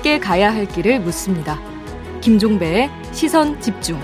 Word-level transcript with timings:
함께 0.00 0.18
가야 0.18 0.54
할 0.54 0.66
길을 0.66 1.00
묻습니다. 1.00 1.60
김종배의 2.22 2.88
시선 3.12 3.60
집중. 3.60 4.00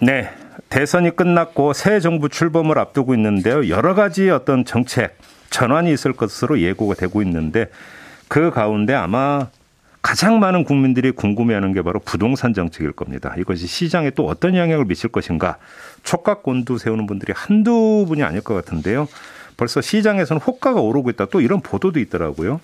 네. 0.00 0.28
대선이 0.68 1.16
끝났고 1.16 1.72
새 1.72 1.98
정부 2.00 2.28
출범을 2.28 2.78
앞두고 2.78 3.14
있는데요. 3.14 3.68
여러 3.68 3.94
가지 3.94 4.28
어떤 4.28 4.66
정책 4.66 5.16
전환이 5.48 5.92
있을 5.92 6.12
것으로 6.12 6.60
예고가 6.60 6.94
되고 6.94 7.22
있는데 7.22 7.70
그 8.28 8.50
가운데 8.50 8.94
아마 8.94 9.48
가장 10.02 10.40
많은 10.40 10.64
국민들이 10.64 11.12
궁금해하는 11.12 11.72
게 11.72 11.80
바로 11.80 12.00
부동산 12.00 12.52
정책일 12.52 12.92
겁니다. 12.92 13.34
이것이 13.38 13.66
시장에 13.68 14.10
또 14.10 14.26
어떤 14.26 14.56
영향을 14.56 14.84
미칠 14.84 15.10
것인가 15.10 15.58
촉각 16.02 16.42
곤두 16.42 16.76
세우는 16.76 17.06
분들이 17.06 17.32
한두 17.34 18.04
분이 18.08 18.22
아닐 18.24 18.40
것 18.40 18.54
같은데요. 18.54 19.06
벌써 19.56 19.80
시장에서는 19.80 20.42
호가가 20.42 20.80
오르고 20.80 21.10
있다. 21.10 21.26
또 21.26 21.40
이런 21.40 21.60
보도도 21.60 22.00
있더라고요. 22.00 22.60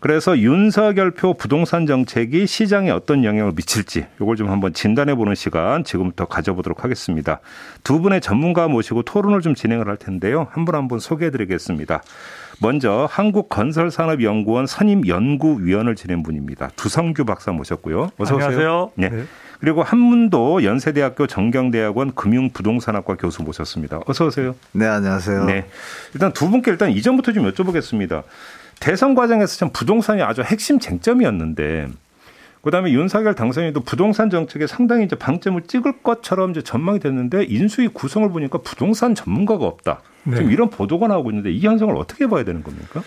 그래서 0.00 0.38
윤석열표 0.38 1.34
부동산 1.34 1.86
정책이 1.86 2.46
시장에 2.46 2.90
어떤 2.90 3.22
영향을 3.22 3.52
미칠지 3.54 4.06
이걸 4.20 4.36
좀 4.36 4.50
한번 4.50 4.72
진단해 4.72 5.14
보는 5.14 5.34
시간 5.34 5.84
지금부터 5.84 6.24
가져보도록 6.24 6.84
하겠습니다. 6.84 7.40
두 7.84 8.00
분의 8.00 8.22
전문가 8.22 8.66
모시고 8.66 9.02
토론을 9.02 9.42
좀 9.42 9.54
진행을 9.54 9.88
할 9.88 9.98
텐데요. 9.98 10.48
한 10.52 10.64
분 10.64 10.74
한분 10.74 10.98
소개해 11.00 11.30
드리겠습니다. 11.30 12.02
먼저 12.62 13.08
한국건설산업연구원 13.10 14.66
선임연구위원을 14.66 15.96
지낸 15.96 16.22
분입니다. 16.22 16.70
두성규 16.76 17.24
박사 17.24 17.52
모셨고요. 17.52 18.10
어서 18.18 18.36
오세요. 18.36 18.46
안녕하세요. 18.48 18.90
네. 18.96 19.08
네. 19.10 19.24
그리고 19.60 19.82
한문도 19.82 20.64
연세대학교 20.64 21.26
정경대학원 21.26 22.14
금융부동산학과 22.14 23.16
교수 23.16 23.42
모셨습니다. 23.42 24.00
어서 24.06 24.26
오세요. 24.26 24.54
네, 24.72 24.86
안녕하세요. 24.86 25.44
네. 25.44 25.66
일단 26.14 26.32
두 26.32 26.48
분께 26.48 26.70
일단 26.70 26.90
이전부터 26.90 27.32
좀 27.32 27.50
여쭤보겠습니다. 27.50 28.22
대선 28.80 29.14
과정에서 29.14 29.56
참 29.56 29.70
부동산이 29.72 30.22
아주 30.22 30.42
핵심 30.42 30.80
쟁점이었는데 30.80 31.88
그다음에 32.62 32.90
윤석열 32.92 33.34
당선인도 33.34 33.80
부동산 33.80 34.28
정책에 34.28 34.66
상당히 34.66 35.04
이제 35.04 35.16
방점을 35.16 35.62
찍을 35.62 36.02
것처럼 36.02 36.50
이제 36.50 36.62
전망이 36.62 36.98
됐는데 36.98 37.44
인수위 37.44 37.88
구성을 37.88 38.28
보니까 38.30 38.58
부동산 38.58 39.14
전문가가 39.14 39.66
없다. 39.66 40.02
네. 40.24 40.36
지금 40.36 40.50
이런 40.50 40.68
보도가 40.68 41.08
나오고 41.08 41.30
있는데 41.30 41.52
이 41.52 41.60
현상을 41.60 41.94
어떻게 41.96 42.26
봐야 42.26 42.44
되는 42.44 42.62
겁니까? 42.62 43.02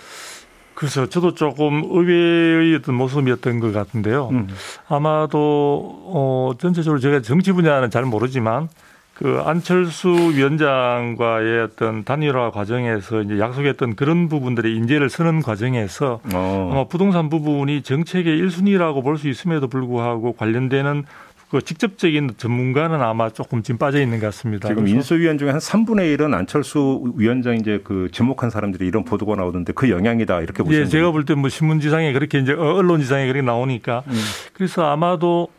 글쎄요, 0.73 1.08
저도 1.08 1.36
조금 1.36 1.84
의외의 1.86 2.75
어떤 2.75 2.95
모습이었던 2.95 3.59
것 3.59 3.73
같은데요. 3.73 4.30
음. 4.30 4.47
아마도 4.88 6.02
어 6.08 6.52
전체적으로 6.58 7.00
제가 7.00 7.22
정치 7.22 7.52
분야는 7.52 7.92
잘 7.92 8.06
모르지만 8.06 8.69
그 9.14 9.42
안철수 9.45 10.09
위원장과의 10.09 11.61
어떤 11.61 12.03
단일화 12.03 12.50
과정에서 12.52 13.22
이제 13.22 13.39
약속했던 13.39 13.95
그런 13.95 14.28
부분들의 14.28 14.75
인재를 14.75 15.09
쓰는 15.09 15.42
과정에서 15.42 16.19
어. 16.33 16.69
아마 16.72 16.83
부동산 16.88 17.30
부분이 17.30 17.84
정책의 17.84 18.41
1순위라고 18.41 19.03
볼 19.03 19.17
수 19.17 19.30
있음에도 19.30 19.67
불구하고 19.67 20.34
관련되는 20.34 21.03
그 21.52 21.61
직접적인 21.61 22.31
전문가는 22.38 23.00
아마 23.00 23.30
조금 23.30 23.61
지금 23.61 23.78
빠져 23.78 24.02
있는 24.02 24.19
것 24.19 24.25
같습니다. 24.28 24.67
지금 24.69 24.88
인수위원 24.88 25.38
중에 25.38 25.52
한 25.52 25.59
3분의 25.59 26.17
1은 26.17 26.34
안철수 26.34 27.14
위원장 27.16 27.56
이제 27.58 27.80
그 27.84 28.09
지목한 28.11 28.50
사람들이 28.50 28.88
이런 28.88 29.06
보도가 29.06 29.36
나오던데 29.36 29.73
그 29.73 29.91
영향이다 29.91 30.41
이렇게 30.41 30.64
보시는 30.64 30.88
예, 30.88 30.89
제가 30.89 31.11
볼 31.11 31.25
때 31.25 31.36
뭐 31.36 31.50
신문지상에 31.50 32.11
그렇게 32.14 32.39
이제 32.39 32.53
언론지상에 32.53 33.28
그렇게 33.28 33.44
나오니까 33.45 34.02
음. 34.08 34.14
그래서 34.53 34.84
아마도 34.89 35.50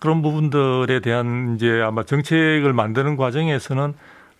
그런 0.00 0.22
부분들에 0.22 1.00
대한 1.00 1.54
이제 1.56 1.80
아마 1.82 2.04
정책을 2.04 2.72
만드는 2.72 3.16
과정에서는 3.16 3.94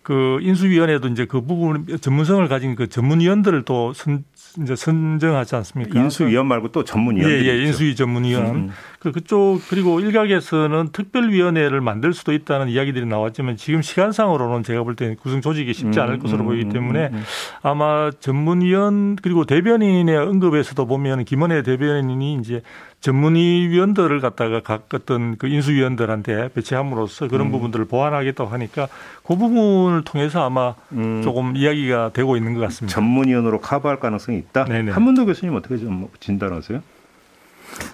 그 0.07 0.39
인수위원회도 0.41 1.09
이제 1.09 1.25
그 1.25 1.41
부분 1.41 1.85
전문성을 1.99 2.47
가진 2.47 2.75
그 2.75 2.87
전문위원들을 2.87 3.63
또 3.63 3.91
선, 3.91 4.23
이제 4.61 4.73
선정하지 4.73 5.57
않습니까? 5.57 5.99
인수위원 5.99 6.47
말고 6.47 6.71
또 6.71 6.85
전문위원. 6.85 7.29
예, 7.29 7.43
예, 7.43 7.65
인수위 7.65 7.93
전문위원. 7.93 8.45
음. 8.55 8.71
그 8.99 9.11
그쪽 9.11 9.59
그리고 9.69 9.99
일각에서는 9.99 10.89
특별위원회를 10.91 11.81
만들 11.81 12.13
수도 12.13 12.33
있다는 12.33 12.69
이야기들이 12.69 13.05
나왔지만 13.05 13.55
지금 13.55 13.83
시간상으로는 13.83 14.63
제가 14.63 14.83
볼 14.83 14.95
때는 14.95 15.17
구성 15.17 15.41
조직이 15.41 15.73
쉽지 15.73 15.99
않을 15.99 16.15
음, 16.15 16.19
것으로 16.19 16.41
음, 16.41 16.45
보이기 16.45 16.69
때문에 16.69 17.07
음, 17.07 17.13
음, 17.13 17.23
아마 17.61 18.09
전문위원 18.19 19.17
그리고 19.21 19.45
대변인의 19.45 20.17
언급에서도 20.17 20.83
보면 20.87 21.25
김원혜 21.25 21.61
대변인이 21.61 22.39
이제 22.41 22.63
전문위원들을 23.01 24.19
갖다가 24.19 24.61
각 24.61 24.87
어떤 24.93 25.37
그 25.37 25.47
인수위원들한테 25.47 26.49
배치함으로써 26.55 27.27
그런 27.27 27.47
음. 27.47 27.51
부분들을 27.51 27.85
보완하겠다고 27.85 28.49
하니까 28.49 28.87
그 29.23 29.35
부분을 29.35 30.03
통해서 30.05 30.43
아마 30.43 30.73
음. 30.93 31.21
조금 31.23 31.55
이야기가 31.55 32.11
되고 32.13 32.35
있는 32.35 32.55
것 32.55 32.61
같습니다. 32.61 32.95
전문위원으로 32.95 33.61
커버할 33.61 33.99
가능성이 33.99 34.39
있다. 34.39 34.65
네네. 34.65 34.91
한문도 34.91 35.27
교수님 35.27 35.55
어떻게 35.55 35.77
좀 35.77 36.07
진단하세요? 36.19 36.81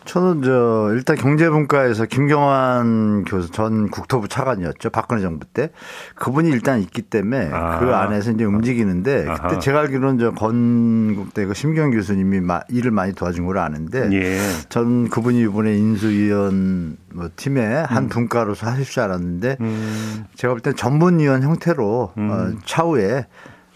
저는 0.05 0.41
저 0.43 0.89
일단 0.93 1.15
경제분과에서 1.15 2.05
김경환 2.05 3.25
교수 3.25 3.51
전 3.51 3.89
국토부 3.89 4.27
차관이었죠 4.27 4.89
박근혜 4.89 5.21
정부 5.21 5.45
때 5.45 5.71
그분이 6.15 6.49
일단 6.49 6.79
있기 6.81 7.01
때문에 7.01 7.49
아. 7.51 7.79
그 7.79 7.93
안에서 7.93 8.31
이제 8.31 8.43
움직이는데 8.43 9.27
아하. 9.27 9.47
그때 9.47 9.59
제가 9.59 9.79
알기로는 9.81 10.19
저 10.19 10.31
건국대 10.31 11.45
그 11.45 11.53
심경 11.53 11.91
교수님이 11.91 12.41
일을 12.69 12.91
많이 12.91 13.13
도와준 13.13 13.45
걸 13.45 13.57
아는데 13.57 14.09
예. 14.11 14.39
전 14.69 15.09
그분이 15.09 15.41
이번에 15.41 15.75
인수위원 15.75 16.97
뭐 17.13 17.29
팀의 17.35 17.85
한 17.85 18.03
음. 18.03 18.09
분과로서 18.09 18.67
하실 18.67 18.85
줄 18.85 19.03
알았는데 19.03 19.57
음. 19.61 20.25
제가 20.35 20.53
볼 20.53 20.61
땐 20.61 20.75
전문위원 20.75 21.43
형태로 21.43 22.13
음. 22.17 22.29
어, 22.29 22.59
차후에 22.65 23.25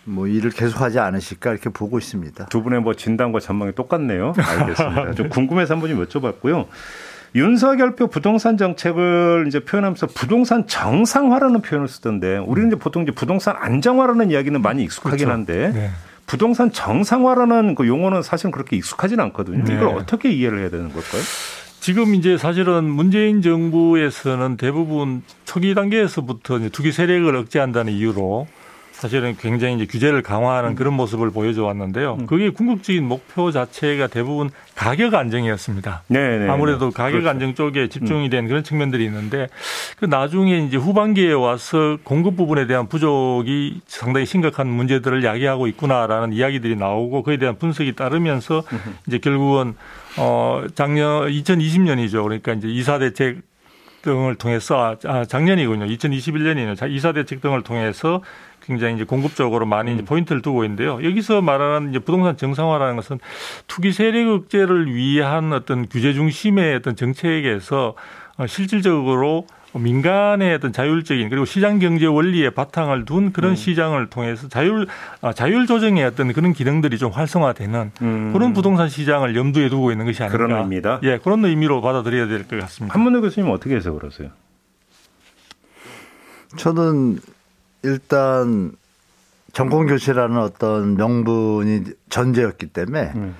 뭐 0.07 0.25
일을 0.27 0.51
계속하지 0.51 0.99
않으실까 0.99 1.51
이렇게 1.51 1.69
보고 1.69 1.97
있습니다. 1.97 2.45
두 2.45 2.63
분의 2.63 2.81
뭐 2.81 2.93
진단과 2.93 3.39
전망이 3.41 3.73
똑같네요. 3.73 4.33
알겠습니다. 4.37 5.11
좀 5.15 5.29
궁금해서 5.29 5.73
한번 5.73 5.89
좀 5.89 6.05
여쭤봤고요. 6.05 6.65
윤석열표 7.35 8.07
부동산 8.07 8.57
정책을 8.57 9.45
이제 9.47 9.59
표현하면서 9.59 10.07
부동산 10.07 10.65
정상화라는 10.65 11.61
표현을 11.61 11.89
쓰던데 11.89 12.37
우리는 12.37 12.69
이제 12.69 12.77
보통 12.77 13.03
이제 13.03 13.11
부동산 13.11 13.55
안정화라는 13.57 14.31
이야기는 14.31 14.61
많이 14.61 14.83
익숙하긴 14.83 15.17
그렇죠. 15.17 15.31
한데 15.31 15.71
네. 15.73 15.89
부동산 16.25 16.71
정상화라는 16.71 17.75
그 17.75 17.85
용어는 17.85 18.21
사실 18.21 18.49
그렇게 18.49 18.77
익숙하지는 18.77 19.23
않거든요. 19.25 19.63
네. 19.65 19.73
이걸 19.73 19.87
어떻게 19.89 20.31
이해를 20.31 20.59
해야 20.59 20.69
되는 20.69 20.85
걸까요? 20.85 21.21
지금 21.81 22.15
이제 22.15 22.37
사실은 22.37 22.85
문재인 22.85 23.41
정부에서는 23.41 24.57
대부분 24.57 25.21
초기 25.45 25.75
단계에서부터 25.75 26.59
투기 26.69 26.91
세력을 26.91 27.33
억제한다는 27.35 27.93
이유로 27.93 28.47
사실은 28.97 29.37
굉장히 29.37 29.75
이제 29.75 29.85
규제를 29.85 30.23
강화하는 30.23 30.73
그런 30.73 30.95
모습을 30.95 31.29
보여줘 31.29 31.63
왔는데요. 31.63 32.17
음. 32.21 32.25
그게 32.25 32.49
궁극적인 32.49 33.07
목표 33.07 33.51
자체가 33.51 34.07
대부분 34.07 34.49
가격 34.75 35.13
안정이었습니다. 35.13 36.03
네네. 36.07 36.45
네, 36.45 36.49
아무래도 36.49 36.89
네. 36.89 36.91
가격 36.95 37.19
그렇죠. 37.19 37.29
안정 37.29 37.53
쪽에 37.53 37.89
집중이 37.89 38.31
된 38.31 38.47
그런 38.47 38.63
측면들이 38.63 39.05
있는데 39.05 39.49
그 39.99 40.05
나중에 40.05 40.65
이제 40.65 40.77
후반기에 40.77 41.33
와서 41.33 41.97
공급 42.03 42.37
부분에 42.37 42.65
대한 42.65 42.87
부족이 42.87 43.81
상당히 43.85 44.25
심각한 44.25 44.67
문제들을 44.67 45.23
야기하고 45.23 45.67
있구나라는 45.67 46.33
이야기들이 46.33 46.75
나오고 46.75 47.21
그에 47.21 47.37
대한 47.37 47.55
분석이 47.59 47.93
따르면서 47.93 48.63
이제 49.05 49.19
결국은 49.19 49.75
어 50.17 50.63
작년 50.73 51.27
2020년이죠. 51.27 52.23
그러니까 52.23 52.53
이제 52.53 52.67
이사 52.67 52.97
대책 52.97 53.41
등을 54.07 54.35
통해서 54.35 54.95
아 55.03 55.25
작년이군요. 55.25 55.85
2021년이네요. 55.85 56.89
이사 56.89 57.11
대책 57.11 57.41
등을 57.41 57.61
통해서 57.63 58.21
굉장히 58.61 58.95
이제 58.95 59.03
공급적으로 59.03 59.65
많이 59.65 59.91
음. 59.91 59.95
이제 59.95 60.05
포인트를 60.05 60.41
두고 60.41 60.63
있는데요. 60.63 61.03
여기서 61.03 61.41
말하는 61.41 61.89
이제 61.89 61.99
부동산 61.99 62.37
정상화라는 62.37 62.95
것은 62.95 63.19
투기 63.67 63.91
세력 63.91 64.29
억제를 64.29 64.93
위한 64.93 65.51
어떤 65.51 65.87
규제 65.89 66.13
중심의 66.13 66.75
어떤 66.75 66.95
정책에서 66.95 67.95
어, 68.37 68.47
실질적으로 68.47 69.45
민간의 69.73 70.55
어떤 70.55 70.71
자율적인 70.73 71.29
그리고 71.29 71.45
시장 71.45 71.77
경제 71.79 72.05
원리에 72.05 72.49
바탕을 72.49 73.05
둔 73.05 73.31
그런 73.31 73.51
음. 73.51 73.55
시장을 73.55 74.07
통해서 74.09 74.47
자율 74.47 74.87
아, 75.21 75.33
자율 75.33 75.67
조정의 75.67 76.03
어떤 76.03 76.33
그런 76.33 76.53
기능들이 76.53 76.97
좀 76.97 77.11
활성화되는 77.11 77.91
음. 78.01 78.33
그런 78.33 78.53
부동산 78.53 78.89
시장을 78.89 79.35
염두에 79.35 79.69
두고 79.69 79.91
있는 79.91 80.05
것이 80.05 80.23
아닌가. 80.23 80.37
그런 80.37 80.61
의미다. 80.63 81.01
예, 81.03 81.19
그런 81.19 81.43
의미로 81.45 81.81
받아들여야 81.81 82.27
될 82.27 82.47
것 82.47 82.59
같습니다. 82.59 82.93
한문호 82.93 83.21
교수님 83.21 83.49
어떻게 83.51 83.75
해서 83.75 83.91
그러세요? 83.91 84.29
저는 86.57 87.19
일단 87.83 88.71
정권 89.53 89.87
교체라는 89.87 90.37
어떤 90.37 90.95
명분이 90.95 91.83
전제였기 92.09 92.67
때문에 92.67 93.11
음. 93.15 93.35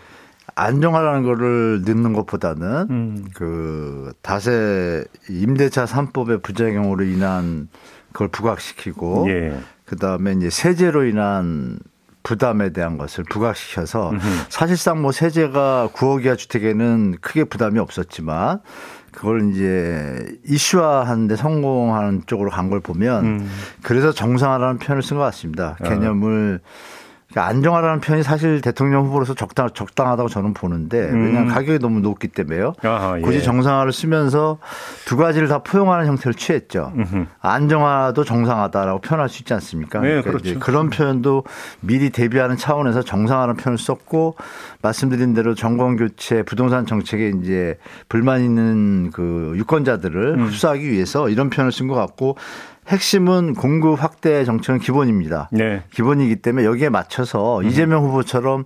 안정화라는 0.57 1.23
거를 1.23 1.83
넣는 1.85 2.13
것보다는 2.13 2.87
음. 2.89 3.25
그 3.35 4.11
다세 4.21 5.03
임대차 5.29 5.85
3법의 5.85 6.41
부작용으로 6.41 7.03
인한 7.03 7.69
그걸 8.11 8.29
부각시키고 8.29 9.25
예. 9.29 9.59
그다음에 9.85 10.33
이제 10.33 10.49
세제로 10.49 11.05
인한 11.05 11.77
부담에 12.23 12.73
대한 12.73 12.97
것을 12.97 13.23
부각시켜서 13.29 14.09
음흠. 14.09 14.27
사실상 14.49 15.01
뭐 15.01 15.11
세제가 15.11 15.89
9억 15.93 16.25
이하 16.25 16.35
주택에는 16.35 17.15
크게 17.21 17.45
부담이 17.45 17.79
없었지만 17.79 18.59
그걸 19.13 19.51
이제 19.51 20.25
이슈화하는데 20.45 21.35
성공하는 21.37 22.23
쪽으로 22.25 22.49
간 22.49 22.69
걸 22.69 22.81
보면 22.81 23.25
음. 23.25 23.49
그래서 23.81 24.11
정상화라는 24.11 24.79
표현을 24.79 25.01
쓴 25.03 25.17
것 25.17 25.23
같습니다. 25.23 25.77
아. 25.79 25.83
개념을 25.87 26.59
그러니까 27.29 27.49
안정화라는 27.49 27.99
표현이 27.99 28.23
사실 28.23 28.61
대통령 28.61 29.05
후보로서 29.05 29.33
적당, 29.33 29.69
적당하다고 29.73 30.29
저는 30.29 30.53
보는데 30.53 30.97
왜냐하면 30.97 31.43
음. 31.43 31.47
가격이 31.47 31.79
너무 31.79 31.99
높기 31.99 32.29
때문에요. 32.29 32.73
아하, 32.83 33.17
예. 33.17 33.21
굳이 33.21 33.43
정상화를 33.43 33.91
쓰면서 33.91 34.59
두 35.05 35.17
가지를 35.17 35.49
다 35.49 35.59
포용하는 35.59 36.05
형태를 36.05 36.35
취했죠. 36.35 36.93
음흠. 36.95 37.25
안정화도 37.41 38.23
정상화다라고 38.23 39.01
표현할 39.01 39.27
수 39.27 39.41
있지 39.41 39.53
않습니까? 39.53 39.99
네, 39.99 40.21
그러니까 40.21 40.31
그렇죠. 40.31 40.59
그런 40.59 40.89
표현도 40.89 41.43
미리 41.81 42.11
대비하는 42.11 42.55
차원에서 42.55 43.01
정상화라는 43.01 43.57
표현을 43.57 43.77
썼고 43.77 44.35
말씀드린 44.81 45.33
대로 45.33 45.53
정권 45.53 45.97
교체 45.97 46.43
부동산 46.43 46.85
정책에 46.85 47.33
이제 47.41 47.77
불만 48.07 48.41
있는 48.41 49.11
그 49.11 49.53
유권자들을 49.57 50.35
음. 50.35 50.45
흡수하기 50.45 50.89
위해서 50.89 51.27
이런 51.27 51.49
표현을 51.49 51.73
쓴 51.73 51.89
것 51.89 51.95
같고 51.95 52.37
핵심은 52.87 53.53
공급 53.53 54.01
확대 54.01 54.45
정책은 54.45 54.79
기본입니다. 54.79 55.49
네. 55.51 55.83
기본이기 55.91 56.37
때문에 56.37 56.65
여기에 56.65 56.89
맞춰서 56.89 57.59
음. 57.59 57.65
이재명 57.65 58.03
후보처럼 58.05 58.63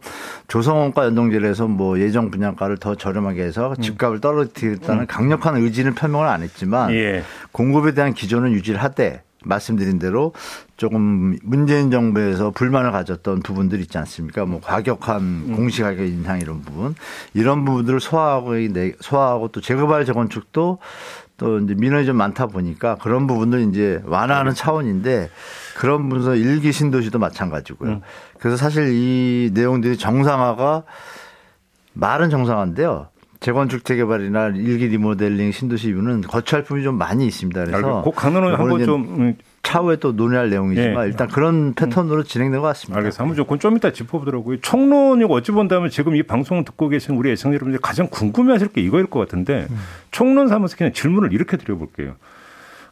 조성원가 0.48 1.06
연동제를 1.06 1.50
해서 1.50 1.68
뭐 1.68 2.00
예정 2.00 2.30
분양가를 2.30 2.78
더 2.78 2.96
저렴하게 2.96 3.44
해서 3.44 3.74
음. 3.78 3.82
집값을 3.82 4.22
떨어뜨리겠다는 4.22 5.04
음. 5.04 5.08
강력한 5.08 5.58
의지는 5.58 5.96
표명을 5.96 6.28
안 6.28 6.44
했지만 6.44 6.92
예. 6.92 7.24
공급에 7.52 7.94
대한 7.94 8.14
기조는 8.14 8.52
유지를 8.52 8.82
하되 8.82 9.24
말씀드린 9.44 9.98
대로 9.98 10.34
조금 10.78 11.38
문재인 11.44 11.90
정부에서 11.90 12.52
불만을 12.52 12.92
가졌던 12.92 13.42
부분들 13.42 13.80
있지 13.82 13.98
않습니까? 13.98 14.46
뭐 14.46 14.62
과격한 14.62 15.22
음. 15.22 15.54
공시 15.56 15.82
가격 15.82 16.06
인상 16.06 16.40
이런 16.40 16.62
부분 16.62 16.96
이런 17.34 17.66
부분들을 17.66 18.00
소화하고 18.00 18.54
소화하고 19.00 19.48
또 19.48 19.62
재개발 19.62 20.06
재건축도 20.06 20.78
또 21.42 21.58
이제 21.58 21.74
민원이 21.74 22.06
좀 22.06 22.18
많다 22.18 22.46
보니까 22.46 22.98
그런 23.02 23.26
부분들 23.26 23.62
이제 23.62 24.00
완화하는 24.06 24.54
차원인데 24.54 25.32
그런 25.76 26.04
부분에서 26.04 26.36
일기 26.36 26.72
신도시도 26.72 27.18
마찬가지고요. 27.18 27.90
음. 27.90 28.02
그래서 28.38 28.58
사실 28.58 28.94
이 28.94 29.50
내용들이 29.52 29.98
정상화가 29.98 30.84
말은 31.94 32.30
정상화인데요. 32.30 33.08
재건축 33.40 33.86
재개발이나 33.86 34.50
일기 34.50 34.86
리모델링 34.90 35.52
신도시 35.52 35.88
이유는 35.88 36.22
거치할 36.22 36.64
품이 36.64 36.84
좀 36.84 37.00
많이 37.00 37.26
있습니다. 37.26 37.66
그래서 37.66 38.04
꼭 38.04 38.16
강론을 38.16 38.60
한번 38.60 38.86
좀 38.86 39.36
차후에 39.64 39.98
또 39.98 40.12
논의할 40.12 40.50
내용이지만 40.50 41.04
네. 41.04 41.08
일단 41.08 41.28
그런 41.28 41.74
패턴으로 41.74 42.24
진행된 42.24 42.62
것 42.62 42.68
같습니다. 42.68 42.98
알겠습니다. 42.98 43.22
한번 43.22 43.36
조건 43.36 43.60
좀 43.60 43.78
이따 43.78 43.92
짚어보더라고요. 43.92 44.60
총론이 44.62 45.26
어찌 45.30 45.52
본다면 45.52 45.90
지금 45.90 46.16
이 46.16 46.24
방송을 46.24 46.66
듣고 46.66 46.90
계신 46.90 47.16
우리 47.16 47.32
애청자 47.32 47.56
여러분들 47.56 47.80
가장 47.80 48.08
궁금해하실 48.10 48.70
게 48.70 48.82
이거일 48.82 49.06
것 49.06 49.20
같은데 49.20 49.68
음. 49.70 49.78
총론 50.12 50.48
삼아서 50.48 50.76
그냥 50.76 50.94
질문을 50.94 51.32
이렇게 51.34 51.58
드려볼게요. 51.58 52.16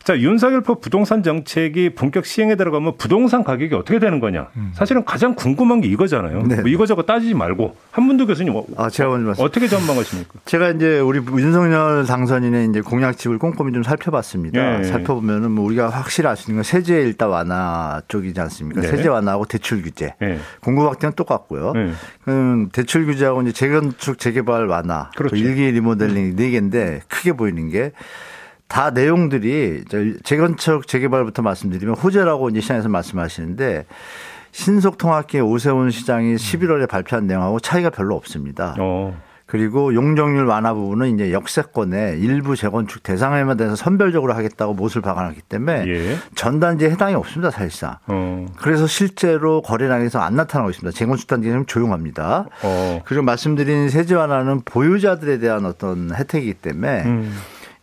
자, 0.03 0.17
윤석열법 0.17 0.81
부동산 0.81 1.21
정책이 1.21 1.91
본격 1.93 2.25
시행에 2.25 2.55
들어가면 2.55 2.93
부동산 2.97 3.43
가격이 3.43 3.75
어떻게 3.75 3.99
되는 3.99 4.19
거냐. 4.19 4.47
음. 4.55 4.71
사실은 4.73 5.03
가장 5.05 5.35
궁금한 5.35 5.81
게 5.81 5.87
이거잖아요. 5.89 6.43
네. 6.43 6.55
뭐 6.61 6.67
이거저거 6.69 7.03
따지지 7.03 7.35
말고 7.35 7.75
한문도 7.91 8.25
교수님 8.25 8.55
어, 8.55 8.65
아, 8.77 8.89
제가 8.89 9.09
먼저 9.09 9.43
어떻게 9.43 9.67
전망하십니까? 9.67 10.39
제가 10.45 10.69
이제 10.71 10.99
우리 10.99 11.19
윤석열 11.19 12.05
당선인의 12.07 12.69
이제 12.69 12.81
공약집을 12.81 13.37
꼼꼼히 13.37 13.73
좀 13.73 13.83
살펴봤습니다. 13.83 14.79
네. 14.79 14.83
살펴보면은 14.85 15.51
뭐 15.51 15.65
우리가 15.65 15.89
확실히 15.89 16.27
알 16.29 16.37
수 16.37 16.49
있는 16.49 16.59
건 16.59 16.63
세제 16.63 17.01
일단 17.01 17.29
완화 17.29 18.01
쪽이지 18.07 18.39
않습니까? 18.39 18.81
네. 18.81 18.87
세제 18.87 19.09
완화하고 19.09 19.45
대출 19.45 19.81
규제. 19.83 20.15
네. 20.21 20.39
공급 20.61 20.87
확대는 20.87 21.13
똑같고요. 21.15 21.73
네. 21.73 21.91
음, 22.29 22.69
대출 22.71 23.05
규제하고 23.05 23.41
이제 23.43 23.51
재건축 23.51 24.17
재개발 24.17 24.65
완화, 24.67 25.11
그렇죠. 25.15 25.35
일기 25.35 25.69
리모델링 25.71 26.35
네 26.37 26.49
개인데 26.51 27.01
크게 27.09 27.33
보이는 27.33 27.69
게 27.69 27.91
다 28.69 28.91
내용들이 28.91 29.83
재건축 30.23 30.87
재개발부터 30.87 31.41
말씀드리면 31.41 31.95
호재라고 31.95 32.49
이제 32.49 32.61
시장에서 32.61 32.87
말씀하시는데 32.87 33.85
신속통합기 34.51 35.41
오세훈 35.41 35.89
시장이 35.89 36.35
11월에 36.35 36.87
발표한 36.87 37.27
내용하고 37.27 37.59
차이가 37.59 37.89
별로 37.89 38.15
없습니다. 38.15 38.75
어. 38.79 39.19
그리고 39.47 39.95
용적률 39.95 40.45
완화 40.45 40.75
부분은 40.75 41.15
이제 41.15 41.33
역세권의 41.33 42.19
일부 42.19 42.55
재건축 42.55 43.01
대상에만 43.01 43.57
대해서 43.57 43.75
선별적으로 43.75 44.33
하겠다고 44.33 44.75
못을 44.75 45.01
박아놨기 45.01 45.41
때문에 45.41 45.87
예. 45.87 46.17
전단지에 46.35 46.91
해당이 46.91 47.15
없습니다 47.15 47.49
사실상. 47.49 47.95
어. 48.05 48.45
그래서 48.57 48.85
실제로 48.85 49.63
거래량에서 49.63 50.19
안 50.19 50.35
나타나고 50.35 50.69
있습니다. 50.69 50.95
재건축 50.95 51.27
단지는 51.27 51.65
조용합니다. 51.65 52.45
어. 52.61 53.01
그리고 53.05 53.23
말씀드린 53.23 53.89
세제 53.89 54.13
완화는 54.13 54.61
보유자들에 54.65 55.39
대한 55.39 55.65
어떤 55.65 56.13
혜택이기 56.13 56.53
때문에 56.53 57.03
음. 57.05 57.35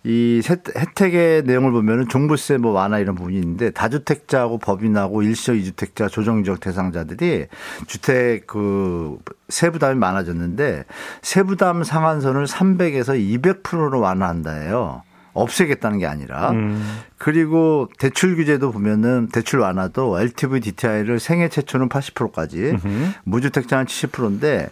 이 0.06 0.40
혜택의 0.48 1.42
내용을 1.42 1.72
보면은 1.72 2.06
종부세 2.06 2.58
뭐 2.58 2.70
완화 2.70 3.00
이런 3.00 3.16
부분이 3.16 3.36
있는데 3.38 3.70
다주택자하고 3.70 4.58
법인하고 4.58 5.22
일시적 5.22 5.56
이주택자 5.56 6.06
조정적 6.06 6.60
대상자들이 6.60 7.46
주택 7.88 8.46
그 8.46 9.18
세부담이 9.48 9.98
많아졌는데 9.98 10.84
세부담 11.22 11.82
상한선을 11.82 12.44
300에서 12.44 13.18
200%로 13.64 13.98
완화한다예요. 13.98 15.02
없애겠다는 15.32 15.98
게 15.98 16.06
아니라 16.06 16.50
음. 16.52 17.00
그리고 17.18 17.90
대출 17.98 18.36
규제도 18.36 18.70
보면은 18.70 19.28
대출 19.32 19.58
완화도 19.58 20.20
LTV 20.20 20.60
DTI를 20.60 21.18
생애 21.18 21.48
최초는 21.48 21.88
80%까지 21.88 22.70
음흠. 22.70 23.12
무주택자는 23.24 23.84
70%인데 23.84 24.70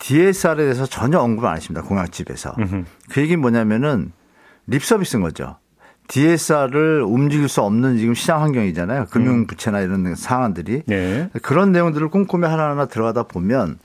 DSR에 0.00 0.56
대해서 0.56 0.86
전혀 0.86 1.20
언급을 1.20 1.48
안 1.48 1.56
했습니다 1.58 1.86
공약집에서 1.86 2.56
음흠. 2.58 2.84
그 3.10 3.20
얘기는 3.20 3.40
뭐냐면은 3.40 4.12
립 4.66 4.84
서비스인 4.84 5.22
거죠. 5.22 5.56
DSR을 6.10 7.02
움직일 7.02 7.48
수 7.48 7.62
없는 7.62 7.96
지금 7.96 8.14
시장 8.14 8.42
환경이잖아요. 8.42 9.06
금융 9.10 9.46
부채나 9.46 9.80
이런 9.80 10.16
상황들이. 10.16 10.82
네. 10.86 11.30
그런 11.42 11.70
내용들을 11.70 12.08
꼼꼼히 12.08 12.46
하나하나 12.46 12.86
들어가다 12.86 13.24
보면 13.24 13.78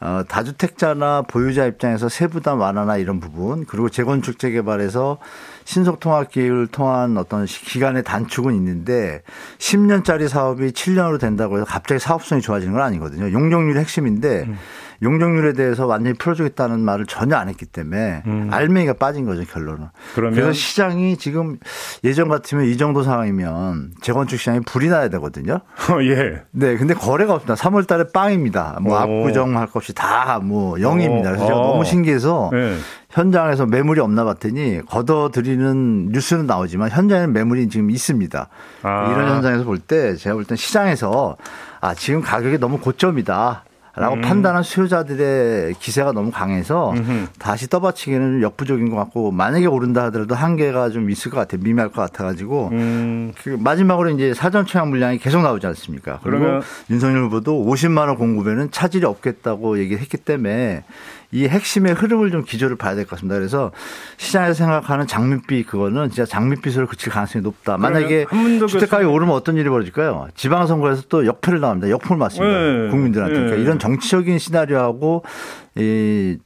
어, 0.00 0.22
다주택자나 0.28 1.22
보유자 1.22 1.66
입장에서 1.66 2.08
세부담 2.08 2.60
완화나 2.60 2.96
이런 2.96 3.18
부분 3.18 3.64
그리고 3.64 3.88
재건축 3.88 4.38
재개발에서 4.38 5.18
신속 5.64 5.98
통합 5.98 6.30
기획을 6.30 6.68
통한 6.68 7.16
어떤 7.16 7.46
기간의 7.46 8.04
단축은 8.04 8.54
있는데 8.54 9.22
10년짜리 9.58 10.28
사업이 10.28 10.70
7년으로 10.70 11.18
된다고 11.20 11.56
해서 11.56 11.64
갑자기 11.64 11.98
사업성이 12.00 12.40
좋아지는 12.40 12.74
건 12.74 12.82
아니거든요. 12.82 13.32
용적률이 13.32 13.78
핵심인데 13.78 14.44
음. 14.48 14.58
용적률에 15.02 15.52
대해서 15.52 15.86
완전히 15.86 16.16
풀어주겠다는 16.18 16.80
말을 16.80 17.06
전혀 17.06 17.36
안 17.36 17.48
했기 17.48 17.66
때문에 17.66 18.22
음. 18.26 18.48
알맹이가 18.52 18.94
빠진 18.94 19.24
거죠 19.24 19.44
결론은. 19.44 19.86
그러면 20.14 20.34
그래서 20.34 20.52
시장이 20.52 21.16
지금 21.16 21.56
예전 22.04 22.28
같으면 22.28 22.64
이 22.66 22.76
정도 22.76 23.02
상황이면 23.02 23.92
재건축 24.02 24.38
시장이 24.38 24.60
불이 24.60 24.88
나야 24.88 25.08
되거든요. 25.08 25.54
어, 25.90 26.02
예. 26.02 26.42
네, 26.50 26.76
근데 26.76 26.94
거래가 26.94 27.34
없습니다. 27.34 27.54
3월달에 27.54 28.12
빵입니다. 28.12 28.78
뭐 28.82 28.98
압구정할 28.98 29.66
것 29.68 29.76
없이 29.78 29.94
다뭐 29.94 30.74
0입니다. 30.78 31.22
그래서 31.24 31.46
제가 31.46 31.58
너무 31.60 31.84
신기해서 31.84 32.50
네. 32.52 32.76
현장에서 33.10 33.64
매물이 33.66 34.00
없나 34.00 34.24
봤더니 34.24 34.80
걷어들이는 34.86 36.08
뉴스는 36.12 36.46
나오지만 36.46 36.90
현장에는 36.90 37.32
매물이 37.32 37.68
지금 37.68 37.90
있습니다. 37.90 38.48
아. 38.82 39.12
이런 39.12 39.28
현장에서 39.36 39.64
볼 39.64 39.78
때 39.78 40.16
제가 40.16 40.34
볼 40.34 40.44
땐 40.44 40.56
시장에서 40.56 41.36
아 41.80 41.94
지금 41.94 42.20
가격이 42.20 42.58
너무 42.58 42.78
고점이다. 42.78 43.64
라고 43.96 44.14
음. 44.14 44.20
판단한 44.20 44.62
수요자들의 44.62 45.74
기세가 45.74 46.12
너무 46.12 46.30
강해서 46.30 46.92
음흠. 46.92 47.26
다시 47.38 47.68
떠받치기는 47.68 48.42
역부족인 48.42 48.90
것 48.90 48.96
같고 48.96 49.30
만약에 49.32 49.66
오른다 49.66 50.04
하더라도 50.04 50.34
한계가 50.34 50.90
좀 50.90 51.10
있을 51.10 51.30
것 51.30 51.38
같아요. 51.38 51.60
미미할 51.62 51.90
것 51.90 52.00
같아가지고 52.02 52.68
음. 52.72 53.32
그 53.42 53.56
마지막으로 53.58 54.10
이제 54.10 54.34
사전 54.34 54.66
청약 54.66 54.88
물량이 54.88 55.18
계속 55.18 55.42
나오지 55.42 55.66
않습니까? 55.66 56.20
그리고 56.22 56.60
윤석열 56.90 57.24
후보도 57.24 57.64
50만 57.64 58.06
원 58.06 58.16
공급에는 58.16 58.70
차질이 58.70 59.04
없겠다고 59.04 59.78
얘기했기 59.78 60.16
때문에 60.16 60.84
이 61.30 61.46
핵심의 61.46 61.92
흐름을 61.94 62.30
좀 62.30 62.42
기조를 62.44 62.76
봐야 62.76 62.94
될 62.94 63.04
것 63.04 63.10
같습니다. 63.10 63.36
그래서 63.36 63.70
시장에서 64.16 64.54
생각하는 64.54 65.06
장밋빛 65.06 65.66
그거는 65.66 66.08
진짜 66.08 66.24
장밋빛으로 66.24 66.86
그칠 66.86 67.12
가능성이 67.12 67.42
높다. 67.42 67.76
만약에 67.76 68.26
주택가격이 68.66 69.12
오르면 69.12 69.34
어떤 69.34 69.56
일이 69.56 69.68
벌어질까요? 69.68 70.28
지방선거에서 70.34 71.02
또 71.08 71.26
역패를 71.26 71.60
나옵니다. 71.60 71.90
역풍을 71.90 72.16
맞습니다. 72.18 72.58
네. 72.58 72.88
국민들한테. 72.90 73.34
그러니까 73.34 73.56
네. 73.56 73.62
이런 73.62 73.78
정치적인 73.78 74.38
시나리오하고 74.38 75.24
이 75.76 76.38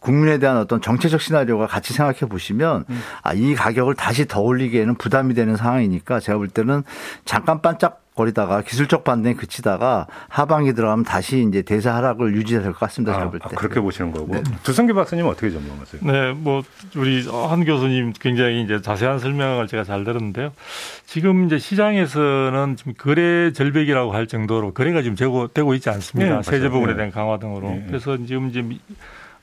국민에 0.00 0.38
대한 0.38 0.56
어떤 0.56 0.80
정체적 0.80 1.20
시나리오가 1.20 1.66
같이 1.66 1.92
생각해 1.92 2.20
보시면 2.20 2.84
음. 2.88 3.00
아, 3.22 3.34
이 3.34 3.54
가격을 3.54 3.94
다시 3.94 4.26
더 4.26 4.40
올리기에는 4.40 4.94
부담이 4.96 5.34
되는 5.34 5.56
상황이니까 5.56 6.20
제가 6.20 6.38
볼 6.38 6.48
때는 6.48 6.82
잠깐 7.26 7.60
반짝 7.60 8.02
거리다가 8.16 8.62
기술적 8.62 9.04
반등에 9.04 9.34
그치다가 9.34 10.06
하반기 10.28 10.72
들어가면 10.72 11.04
다시 11.04 11.44
이제 11.46 11.60
대세 11.62 11.88
하락을 11.90 12.34
유지해야 12.34 12.62
될 12.62 12.72
것 12.72 12.80
같습니다. 12.80 13.14
아, 13.14 13.30
볼 13.30 13.38
때. 13.38 13.44
아, 13.44 13.48
그렇게 13.56 13.78
보시는 13.80 14.10
거고. 14.10 14.32
네. 14.32 14.42
두성기 14.62 14.94
박사님 14.94 15.26
어떻게 15.26 15.50
전망하세요? 15.50 16.00
네, 16.02 16.32
뭐 16.32 16.62
우리 16.96 17.26
한 17.28 17.64
교수님 17.64 18.14
굉장히 18.18 18.62
이제 18.62 18.80
자세한 18.80 19.18
설명을 19.18 19.66
제가 19.68 19.84
잘 19.84 20.02
들었는데요. 20.04 20.52
지금 21.04 21.44
이제 21.46 21.58
시장에서는 21.58 22.76
지금 22.76 22.94
거래 22.98 23.52
절벽이라고 23.52 24.12
할 24.12 24.26
정도로 24.26 24.72
거래가 24.72 25.02
지금 25.02 25.14
되고 25.52 25.74
있지 25.74 25.90
않습니다. 25.90 26.36
네, 26.36 26.42
세제 26.42 26.68
부분에 26.70 26.92
네. 26.92 26.96
대한 26.96 27.12
강화 27.12 27.38
등으로. 27.38 27.68
네. 27.68 27.84
그래서 27.86 28.16
지금 28.26 28.48
이제 28.48 28.64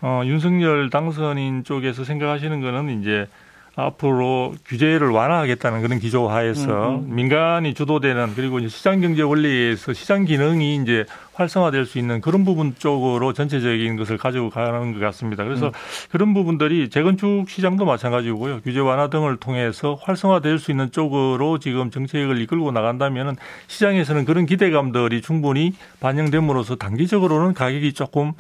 어, 0.02 0.24
윤석열 0.26 0.90
당선인 0.90 1.64
쪽에서 1.64 2.04
생각하시는 2.04 2.60
거는 2.60 3.02
이제 3.02 3.28
앞으로 3.76 4.54
규제를 4.66 5.10
완화하겠다는 5.10 5.82
그런 5.82 5.98
기조 6.00 6.30
하에서 6.30 6.92
음, 6.92 7.06
음. 7.10 7.16
민간이 7.16 7.74
주도되는 7.74 8.34
그리고 8.36 8.60
이제 8.60 8.68
시장 8.68 9.02
경제 9.02 9.24
원리에서 9.24 9.94
시장 9.94 10.26
기능이 10.26 10.76
이제 10.76 11.06
활성화될 11.34 11.88
수 11.88 11.98
있는 11.98 12.22
그런 12.22 12.46
부분 12.46 12.76
쪽으로 12.78 13.34
전체적인 13.34 13.98
것을 13.98 14.18
가지고 14.20 14.52
가는 14.52 14.94
것 14.94 15.00
같습니다. 15.00 15.44
그래서 15.44 15.68
음. 15.68 15.72
그런 16.12 16.36
부분들이 16.36 16.90
재건축 16.90 17.50
시장도 17.50 17.86
마찬가지고요. 17.86 18.62
규제 18.62 18.80
완화 18.80 19.10
등을 19.10 19.38
통해서 19.38 19.98
활성화될 20.00 20.60
수 20.60 20.70
있는 20.70 20.92
쪽으로 20.92 21.58
지금 21.58 21.90
정책을 21.90 22.40
이끌고 22.42 22.72
나간다면은 22.72 23.38
시장에서는 23.66 24.26
그런 24.26 24.46
기대감들이 24.46 25.24
충분히 25.24 25.74
반영됨으로써 26.00 26.76
단기적으로는 26.76 27.56
가격이 27.56 27.94
조금 27.94 28.34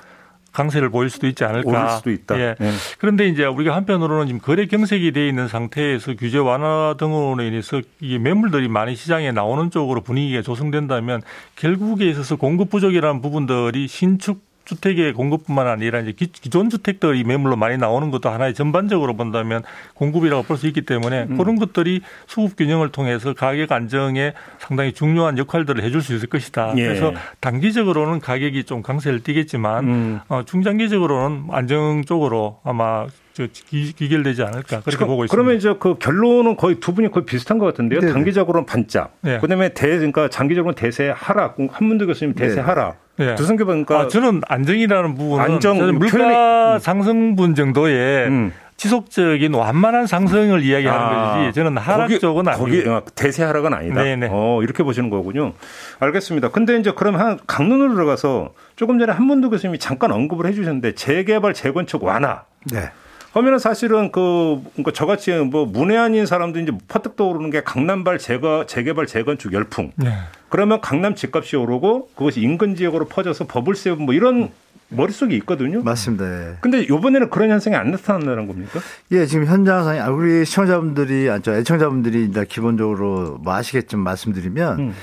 강세를 0.54 0.90
보일 0.90 1.10
수도 1.10 1.28
있지 1.28 1.44
않을까. 1.44 1.70
오를 1.70 1.90
수도 1.90 2.12
있다. 2.12 2.40
예. 2.40 2.56
네. 2.60 2.72
그런데 3.00 3.28
이제 3.28 3.44
우리가 3.44 3.76
한편으로는 3.76 4.28
지금 4.28 4.40
거래 4.40 4.68
경색이 4.68 5.12
돼 5.12 5.28
있는 5.28 5.48
상태에서 5.48 6.14
규제 6.14 6.38
완화 6.38 6.96
등으로 6.98 7.42
인해서 7.42 7.82
이게 8.00 8.20
매물들이 8.20 8.68
많이 8.70 8.96
시장에 8.96 9.32
나오는 9.32 9.72
쪽으로 9.72 10.02
분위기가 10.02 10.42
조성된다면 10.42 11.22
결국에 11.56 12.08
있어서 12.10 12.36
공급 12.36 12.70
부족이라는 12.70 13.22
부분들이 13.22 13.88
신축 13.88 14.42
주택의 14.66 15.14
공급뿐만 15.14 15.68
아니라 15.68 16.00
이제 16.00 16.14
기존 16.14 16.70
주택들이 16.70 17.24
매물로 17.24 17.56
많이 17.56 17.78
나오는 17.78 18.12
것도 18.12 18.30
하나의 18.30 18.54
전반적으로 18.54 19.16
본다면 19.16 19.62
공급이라고 19.94 20.44
볼 20.44 20.58
수 20.58 20.68
있기 20.68 20.82
때문에 20.84 21.28
음. 21.30 21.38
그런 21.38 21.58
것들이 21.58 22.02
수급 22.28 22.56
균형을 22.56 22.90
통해서 22.90 23.34
가격 23.34 23.72
안정에 23.72 24.34
상당히 24.60 24.94
중요한 24.94 25.38
역할들을 25.38 25.84
해줄 25.84 26.02
수 26.02 26.14
있을 26.16 26.30
것이다. 26.30 26.74
예. 26.78 26.84
그래서 26.84 27.12
단기적으로는 27.42 28.20
가격이 28.20 28.64
좀 28.64 28.82
강세를 28.82 29.24
띠겠지만 29.24 29.84
음. 29.84 30.20
어, 30.30 30.44
중장기적으로는 30.46 31.48
안정 31.52 32.04
쪽으로 32.06 32.60
아마 32.64 33.08
저 33.34 33.48
기결되지 33.48 34.44
않을까 34.44 34.82
그렇게 34.82 34.98
그, 34.98 35.06
보고 35.08 35.26
있습니다. 35.26 35.32
그러면 35.32 35.56
이제 35.58 35.74
그 35.80 35.96
결론은 35.98 36.56
거의 36.56 36.80
두 36.80 36.94
분이 36.94 37.10
거의 37.10 37.26
비슷한 37.26 37.58
것 37.58 37.66
같은데요. 37.66 38.00
네네. 38.00 38.14
단기적으로는 38.14 38.66
반짝. 38.68 39.16
네. 39.22 39.40
그다음에 39.40 39.70
대 39.74 39.88
그러니까 39.98 40.30
장기적으로는 40.30 40.76
대세 40.76 41.12
하락. 41.16 41.58
한문도 41.72 42.06
교수님 42.06 42.36
대세 42.36 42.56
네. 42.58 42.62
하락. 42.62 43.03
네. 43.18 43.36
두성교 43.36 43.66
보니까 43.66 44.00
아, 44.00 44.08
저는 44.08 44.42
안정이라는 44.48 45.16
부분은 45.16 45.44
안정 45.44 45.78
물가 45.78 46.18
표현이, 46.18 46.76
음. 46.76 46.80
상승분 46.80 47.56
정도의 47.56 48.28
음. 48.28 48.54
지속적인 48.76 49.54
완만한 49.54 50.08
상승을 50.08 50.64
이야기하는 50.64 51.06
아, 51.06 51.38
것이지 51.38 51.54
저는 51.54 51.78
하락 51.78 52.08
거기, 52.08 52.20
쪽은 52.20 52.48
아니고 52.48 52.92
어, 52.92 53.04
대세 53.16 53.44
하락은 53.44 53.74
아니다. 53.74 54.04
네네. 54.04 54.30
어, 54.32 54.62
이렇게 54.64 54.84
보시는 54.84 55.10
거군요. 55.10 55.54
알겠습니다. 56.00 56.50
근데 56.50 56.78
이제 56.80 56.92
그럼 56.92 57.16
한 57.16 57.40
강론으로 57.46 57.94
들어가서 57.94 58.54
조금 58.76 58.98
전에 59.00 59.12
한문도 59.12 59.52
교수님이 59.52 59.78
잠깐 59.78 60.12
언급을 60.12 60.48
해주셨는데 60.48 60.96
재개발 60.96 61.54
재건축 61.54 62.04
완화. 62.04 62.44
네. 62.72 62.92
하면은 63.34 63.58
사실은 63.60 64.12
그, 64.12 64.62
그러니까 64.74 64.92
저같이 64.92 65.32
뭐 65.34 65.66
문외한인 65.66 66.26
사람도 66.26 66.60
이제 66.60 66.72
퍼뜩 66.88 67.16
떠오르는 67.16 67.50
게 67.50 67.64
강남발 67.64 68.20
재거, 68.20 68.66
재개발 68.68 69.08
재건축 69.08 69.54
열풍. 69.54 69.92
네. 69.96 70.12
그러면 70.50 70.82
강남 70.82 71.16
집값이 71.16 71.56
오르고 71.56 72.10
그것이 72.16 72.42
인근 72.42 72.76
지역으로 72.76 73.06
퍼져서 73.06 73.48
버블세 73.48 73.92
뭐 73.92 74.14
이런 74.14 74.52
머릿속에 74.90 75.36
있거든요. 75.38 75.82
맞습니다. 75.82 76.26
예. 76.26 76.56
근데 76.62 76.84
이번에는 76.84 77.32
그런 77.32 77.50
현상이 77.50 77.76
안 77.76 77.90
나타난다는 77.90 78.48
겁니까? 78.48 78.80
예, 79.12 79.26
지금 79.26 79.48
현장상에 79.48 80.00
아, 80.00 80.10
우리 80.10 80.46
시청자분들이, 80.46 81.30
아, 81.32 81.40
저 81.40 81.56
애청자분들이 81.56 82.32
기본적으로 82.48 83.40
뭐 83.42 83.56
아시겠지만 83.56 84.04
말씀드리면 84.04 84.80
음. 84.80 84.94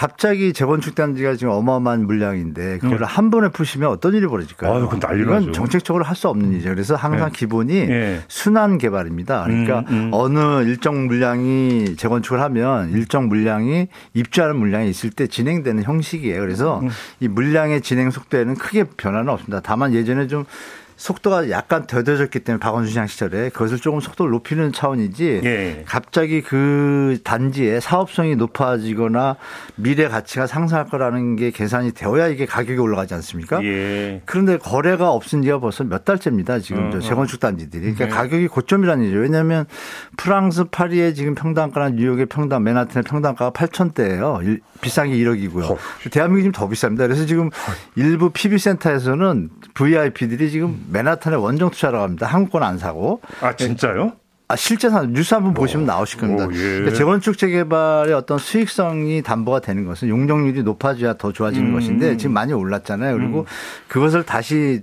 갑자기 0.00 0.54
재건축 0.54 0.94
단지가 0.94 1.36
지금 1.36 1.52
어마어마한 1.52 2.06
물량인데 2.06 2.78
그거를 2.78 3.02
음. 3.02 3.04
한 3.04 3.30
번에 3.30 3.50
푸시면 3.50 3.90
어떤 3.90 4.14
일이 4.14 4.26
벌어질까요? 4.26 4.72
아유, 4.72 4.88
이건 5.20 5.52
정책적으로 5.52 6.04
할 6.04 6.16
수 6.16 6.26
없는 6.28 6.52
일이죠. 6.52 6.70
그래서 6.70 6.94
항상 6.94 7.30
네. 7.30 7.38
기본이 7.38 7.86
네. 7.86 8.20
순환 8.26 8.78
개발입니다. 8.78 9.44
그러니까 9.44 9.80
음, 9.90 9.94
음. 9.94 10.10
어느 10.12 10.62
일정 10.62 11.06
물량이 11.06 11.96
재건축을 11.96 12.40
하면 12.40 12.92
일정 12.92 13.28
물량이 13.28 13.88
입주하는 14.14 14.56
물량이 14.56 14.88
있을 14.88 15.10
때 15.10 15.26
진행되는 15.26 15.82
형식이에요. 15.82 16.40
그래서 16.40 16.80
음. 16.80 16.88
이 17.20 17.28
물량의 17.28 17.82
진행 17.82 18.10
속도에는 18.10 18.54
크게 18.54 18.84
변화는 18.96 19.28
없습니다. 19.28 19.60
다만 19.62 19.92
예전에 19.92 20.28
좀 20.28 20.46
속도가 21.00 21.48
약간 21.48 21.86
더뎌졌기 21.86 22.40
때문에 22.40 22.60
박원순 22.60 22.90
시장 22.90 23.06
시절에 23.06 23.48
그것을 23.48 23.78
조금 23.78 24.00
속도를 24.00 24.30
높이는 24.32 24.70
차원이지 24.70 25.40
예. 25.44 25.82
갑자기 25.86 26.42
그 26.42 27.16
단지의 27.24 27.80
사업성이 27.80 28.36
높아지거나 28.36 29.36
미래 29.76 30.08
가치가 30.08 30.46
상승할 30.46 30.88
거라는 30.88 31.36
게 31.36 31.52
계산이 31.52 31.92
되어야 31.92 32.28
이게 32.28 32.44
가격이 32.44 32.78
올라가지 32.78 33.14
않습니까? 33.14 33.64
예. 33.64 34.20
그런데 34.26 34.58
거래가 34.58 35.10
없은 35.10 35.40
지가 35.40 35.58
벌써 35.58 35.84
몇 35.84 36.04
달째입니다. 36.04 36.58
지금 36.58 36.92
어, 36.92 36.96
어. 36.98 37.00
재건축 37.00 37.40
단지들이. 37.40 37.94
그러니까 37.94 38.04
네. 38.04 38.10
가격이 38.10 38.48
고점이라는 38.48 39.04
얘기죠. 39.04 39.20
왜냐하면 39.20 39.64
프랑스 40.18 40.64
파리의 40.64 41.14
지금 41.14 41.34
평당가나 41.34 41.90
뉴욕의 41.96 42.26
평당, 42.26 42.62
맨하튼의 42.62 43.04
평당가가 43.04 43.52
8천대예요. 43.52 44.60
비싼 44.82 45.08
게 45.08 45.16
1억이고요. 45.16 45.70
어. 45.70 45.78
대한민국이 46.10 46.42
지금 46.42 46.52
더 46.52 46.68
비쌉니다. 46.68 46.98
그래서 46.98 47.24
지금 47.24 47.48
일부 47.96 48.28
PB센터에서는 48.30 49.48
VIP들이 49.72 50.50
지금 50.50 50.89
맨하탄에 50.90 51.36
원정 51.36 51.70
투자를 51.70 52.00
합니다. 52.00 52.26
항공권 52.26 52.62
안 52.62 52.78
사고. 52.78 53.20
아 53.40 53.54
진짜요? 53.54 54.12
아, 54.50 54.56
실제 54.56 54.90
산 54.90 55.12
뉴스 55.12 55.32
한번 55.32 55.54
보시면 55.54 55.86
나오실 55.86 56.18
겁니다. 56.18 56.46
오, 56.46 56.52
예. 56.52 56.56
그러니까 56.56 56.92
재건축 56.94 57.38
재개발의 57.38 58.12
어떤 58.14 58.36
수익성이 58.38 59.22
담보가 59.22 59.60
되는 59.60 59.84
것은 59.84 60.08
용적률이 60.08 60.64
높아져야 60.64 61.14
더 61.14 61.30
좋아지는 61.30 61.68
음. 61.68 61.74
것인데 61.74 62.16
지금 62.16 62.34
많이 62.34 62.52
올랐잖아요. 62.52 63.16
그리고 63.16 63.40
음. 63.40 63.44
그것을 63.86 64.24
다시 64.24 64.82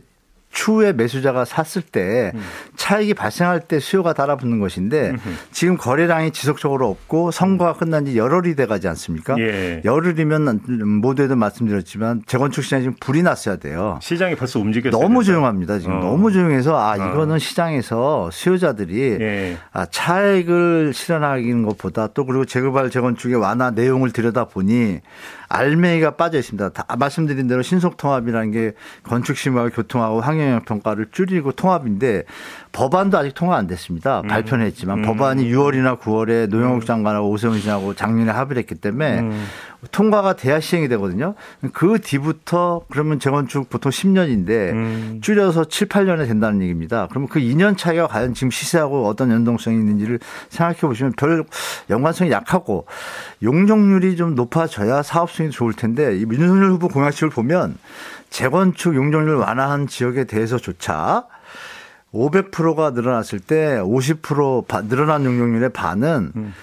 추후에 0.51 0.93
매수자가 0.93 1.45
샀을 1.45 1.83
때 1.83 2.31
음. 2.33 2.41
차익이 2.75 3.13
발생할 3.13 3.61
때 3.61 3.79
수요가 3.79 4.13
달아붙는 4.13 4.59
것인데 4.59 5.13
지금 5.51 5.77
거래량이 5.77 6.31
지속적으로 6.31 6.89
없고 6.89 7.31
선거가 7.31 7.73
끝난 7.73 8.05
지 8.05 8.17
열흘이 8.17 8.55
돼 8.55 8.65
가지 8.65 8.87
않습니까? 8.87 9.35
예. 9.39 9.81
열흘이면 9.85 10.99
모두에도 11.01 11.35
말씀드렸지만 11.35 12.23
재건축 12.25 12.63
시장이 12.63 12.83
지금 12.83 12.95
불이 12.99 13.23
났어야 13.23 13.57
돼요. 13.57 13.99
시장이 14.01 14.35
벌써 14.35 14.59
움직였어요. 14.59 14.99
너무 15.01 15.23
조용합니다. 15.23 15.79
지금 15.79 15.97
어. 15.97 15.99
너무 15.99 16.31
조용해서 16.31 16.75
아 16.77 16.93
어. 16.93 16.95
이거는 16.95 17.35
어. 17.35 17.39
시장에서 17.39 18.29
수요자들이 18.31 19.17
예. 19.19 19.57
아, 19.73 19.85
차익을 19.85 20.93
실현하는 20.93 21.63
것보다 21.63 22.07
또 22.07 22.25
그리고 22.25 22.45
재개발 22.45 22.89
재건축의 22.89 23.35
완화 23.35 23.71
내용을 23.71 24.11
들여다 24.11 24.45
보니 24.45 25.01
알맹이가 25.49 26.11
빠져 26.11 26.37
있습니다. 26.39 26.69
다 26.69 26.95
말씀드린 26.97 27.47
대로 27.47 27.61
신속통합이라는 27.61 28.51
게 28.51 28.73
건축심하고 29.03 29.69
교통하고 29.69 30.21
환경영향 30.21 30.65
평가를 30.65 31.07
줄이고 31.11 31.51
통합인데 31.51 32.23
법안도 32.77 33.17
아직 33.17 33.34
통과 33.34 33.57
안 33.57 33.65
됐습니다. 33.65 34.22
음. 34.22 34.27
발표는 34.27 34.63
했지만 34.67 35.00
음. 35.00 35.01
법안이 35.01 35.51
6월이나 35.51 36.00
9월에 36.00 36.48
노영욱 36.48 36.84
음. 36.84 36.86
장관하고 36.86 37.27
오세훈 37.27 37.60
씨하고 37.60 37.96
작년에 37.96 38.31
합의를 38.31 38.62
했기 38.62 38.75
때문에 38.75 39.19
음. 39.19 39.48
통과가 39.91 40.36
돼야 40.36 40.60
시행이 40.60 40.88
되거든요. 40.89 41.34
그 41.74 42.00
뒤부터 42.00 42.81
그러면 42.91 43.19
재건축 43.19 43.72
보통 43.72 43.91
10년인데 43.91 44.50
음. 44.74 45.19
줄여서 45.24 45.65
7, 45.65 45.88
8년에 45.88 46.27
된다는 46.27 46.62
얘기입니다. 46.62 47.07
그러면 47.10 47.29
그 47.29 47.39
2년 47.39 47.75
차이가 47.77 48.05
과연 48.05 48.36
지금 48.36 48.51
시세하고 48.51 49.07
어떤 49.07 49.31
연동성이 49.31 49.77
있는지를 49.77 50.19
생각해 50.50 50.81
보시면 50.81 51.13
별 51.17 51.43
연관성이 51.89 52.29
약하고 52.29 52.86
용적률이 53.41 54.17
좀 54.17 54.36
높아져야 54.36 55.01
사업성이 55.01 55.50
좋을 55.50 55.74
텐데 55.74 56.15
이 56.15 56.25
민준열 56.25 56.69
후보 56.69 56.89
공약식을 56.89 57.31
보면 57.31 57.75
재건축 58.29 58.93
용적률 58.93 59.38
완화한 59.38 59.88
지역에 59.88 60.25
대해서조차 60.25 61.25
500%가 62.13 62.91
늘어났을 62.91 63.39
때 63.39 63.79
50% 63.81 64.87
늘어난 64.87 65.25
용적률의 65.25 65.69
반은 65.69 66.31
음. 66.35 66.53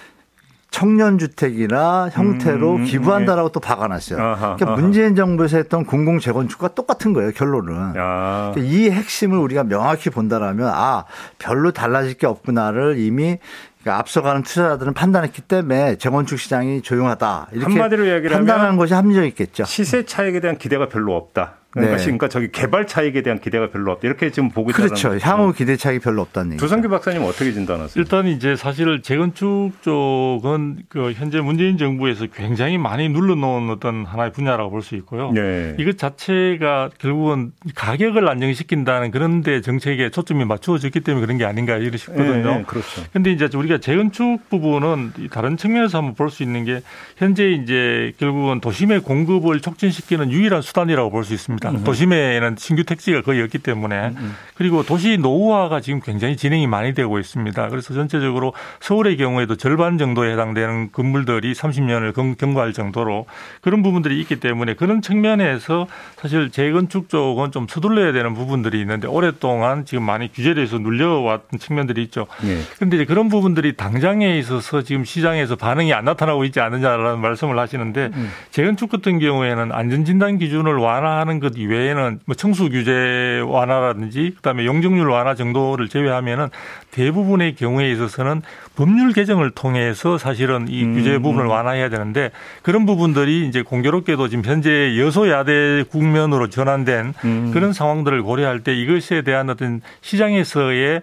청년 0.75 1.17
주택이나 1.17 2.09
형태로 2.11 2.75
음, 2.75 2.83
기부한다라고 2.83 3.47
네. 3.47 3.53
또 3.53 3.61
박아놨어요. 3.61 4.21
아하, 4.21 4.55
그러니까 4.55 4.71
아하. 4.71 4.81
문재인 4.81 5.15
정부에서 5.15 5.55
했던 5.55 5.85
공공 5.85 6.19
재건축과 6.19 6.75
똑같은 6.75 7.13
거예요, 7.13 7.31
결론은. 7.31 7.93
그러니까 7.93 8.53
이 8.57 8.89
핵심을 8.89 9.37
우리가 9.37 9.63
명확히 9.63 10.09
본다라면 10.09 10.67
아 10.67 11.05
별로 11.39 11.71
달라질 11.71 12.15
게 12.15 12.27
없구나를 12.27 12.97
이미 12.97 13.37
그러니까 13.81 13.99
앞서가는 13.99 14.43
투자자들은 14.43 14.93
판단했기 14.93 15.43
때문에 15.43 15.95
재건축 15.95 16.39
시장이 16.39 16.81
조용하다 16.81 17.47
이렇게 17.53 17.71
한마디로 17.71 18.29
판단하는 18.29 18.75
것이 18.75 18.93
합리적 18.93 19.23
있겠죠. 19.27 19.63
시세 19.63 20.03
차익에 20.03 20.41
대한 20.41 20.57
기대가 20.57 20.89
별로 20.89 21.15
없다. 21.15 21.53
그러니까, 21.75 21.97
네. 21.97 22.03
그러니까 22.03 22.29
저기 22.29 22.49
개발 22.51 22.87
차익에 22.87 23.21
대한 23.21 23.39
기대가 23.39 23.69
별로 23.69 23.91
없다. 23.91 24.07
이렇게 24.07 24.31
지금 24.31 24.49
보고 24.49 24.69
있다는 24.71 24.87
그렇죠. 24.87 25.09
거죠. 25.09 25.27
향후 25.29 25.51
기대 25.53 25.75
차익이 25.75 25.99
별로 25.99 26.21
없다는 26.21 26.53
얘기. 26.53 26.59
조상규 26.59 26.87
박사님 26.89 27.21
어떻게 27.23 27.51
진단하세요? 27.51 28.01
일단 28.01 28.27
이제 28.27 28.55
사실 28.55 29.01
재건축 29.01 29.73
쪽은 29.81 30.83
그 30.89 31.11
현재 31.13 31.41
문재인 31.41 31.77
정부에서 31.77 32.27
굉장히 32.33 32.77
많이 32.77 33.09
눌러놓은 33.09 33.69
어떤 33.69 34.05
하나의 34.05 34.31
분야라고 34.31 34.69
볼 34.71 34.81
수 34.81 34.95
있고요. 34.95 35.31
네. 35.31 35.75
이것 35.79 35.97
자체가 35.97 36.91
결국은 36.99 37.51
가격을 37.75 38.27
안정시킨다는 38.29 39.11
그런 39.11 39.41
데 39.41 39.61
정책에 39.61 40.09
초점이 40.11 40.45
맞추어졌기 40.45 41.01
때문에 41.01 41.25
그런 41.25 41.37
게 41.37 41.43
아닌가 41.45 41.75
이렇게 41.75 41.97
싶거든요. 41.97 42.35
네, 42.51 42.57
네, 42.59 42.63
그렇죠. 42.65 43.03
근데 43.11 43.31
이제 43.31 43.49
우리가 43.53 43.79
재건축 43.79 44.49
부분은 44.49 45.11
다른 45.31 45.57
측면에서 45.57 45.97
한번 45.97 46.13
볼 46.15 46.29
수 46.29 46.43
있는 46.43 46.65
게 46.65 46.81
현재 47.17 47.49
이제 47.51 48.13
결국은 48.17 48.59
도심의 48.59 49.01
공급을 49.01 49.59
촉진시키는 49.61 50.31
유일한 50.31 50.61
수단이라고 50.61 51.09
볼 51.11 51.23
수 51.23 51.33
있습니다. 51.33 51.64
있습니다. 51.65 51.69
음. 51.69 51.83
도심에는 51.83 52.55
신규 52.57 52.83
택지가 52.83 53.21
거의 53.21 53.41
없기 53.41 53.59
때문에 53.59 54.09
음, 54.09 54.15
음. 54.17 54.35
그리고 54.55 54.83
도시 54.83 55.17
노후화가 55.17 55.81
지금 55.81 55.99
굉장히 55.99 56.37
진행이 56.37 56.67
많이 56.67 56.93
되고 56.93 57.19
있습니다. 57.19 57.69
그래서 57.69 57.93
전체적으로 57.93 58.53
서울의 58.79 59.17
경우에도 59.17 59.55
절반 59.55 59.97
정도에 59.97 60.33
해당되는 60.33 60.91
건물들이 60.91 61.53
30년을 61.53 62.37
경과할 62.37 62.73
정도로 62.73 63.25
그런 63.61 63.83
부분들이 63.83 64.19
있기 64.21 64.39
때문에 64.39 64.75
그런 64.75 65.01
측면에서 65.01 65.87
사실 66.17 66.51
재건축 66.51 67.09
쪽은 67.09 67.51
좀 67.51 67.67
서둘러야 67.67 68.11
되는 68.11 68.33
부분들이 68.33 68.79
있는데 68.81 69.07
오랫동안 69.07 69.85
지금 69.85 70.03
많이 70.03 70.31
규제돼서 70.31 70.79
눌려왔던 70.79 71.59
측면들이 71.59 72.03
있죠. 72.03 72.27
그런데 72.75 72.97
네. 72.97 73.03
이제 73.03 73.05
그런 73.05 73.29
부분들이 73.29 73.75
당장에 73.75 74.37
있어서 74.37 74.81
지금 74.81 75.03
시장에서 75.03 75.55
반응이 75.55 75.93
안 75.93 76.05
나타나고 76.05 76.43
있지 76.45 76.59
않느냐라는 76.59 77.19
말씀을 77.19 77.57
하시는데 77.57 78.11
음. 78.13 78.31
재건축 78.51 78.89
같은 78.89 79.19
경우에는 79.19 79.71
안전진단 79.71 80.37
기준을 80.37 80.75
완화하는 80.77 81.39
것 81.39 81.54
이외에는 81.57 82.19
뭐 82.25 82.35
청수 82.35 82.69
규제 82.69 83.41
완화라든지 83.45 84.33
그다음에 84.37 84.65
용적률 84.65 85.09
완화 85.09 85.35
정도를 85.35 85.89
제외하면은 85.89 86.49
대부분의 86.91 87.55
경우에 87.55 87.91
있어서는 87.91 88.41
법률 88.75 89.13
개정을 89.13 89.51
통해서 89.51 90.17
사실은 90.17 90.67
이 90.69 90.83
음. 90.83 90.95
규제 90.95 91.17
부분을 91.17 91.45
완화해야 91.45 91.89
되는데 91.89 92.31
그런 92.61 92.85
부분들이 92.85 93.47
이제 93.47 93.61
공교롭게도 93.61 94.27
지금 94.27 94.43
현재 94.43 94.97
여소야대 94.97 95.85
국면으로 95.89 96.49
전환된 96.49 97.13
음. 97.23 97.51
그런 97.53 97.73
상황들을 97.73 98.21
고려할 98.23 98.61
때 98.61 98.75
이것에 98.75 99.21
대한 99.21 99.49
어떤 99.49 99.81
시장에서의 100.01 101.01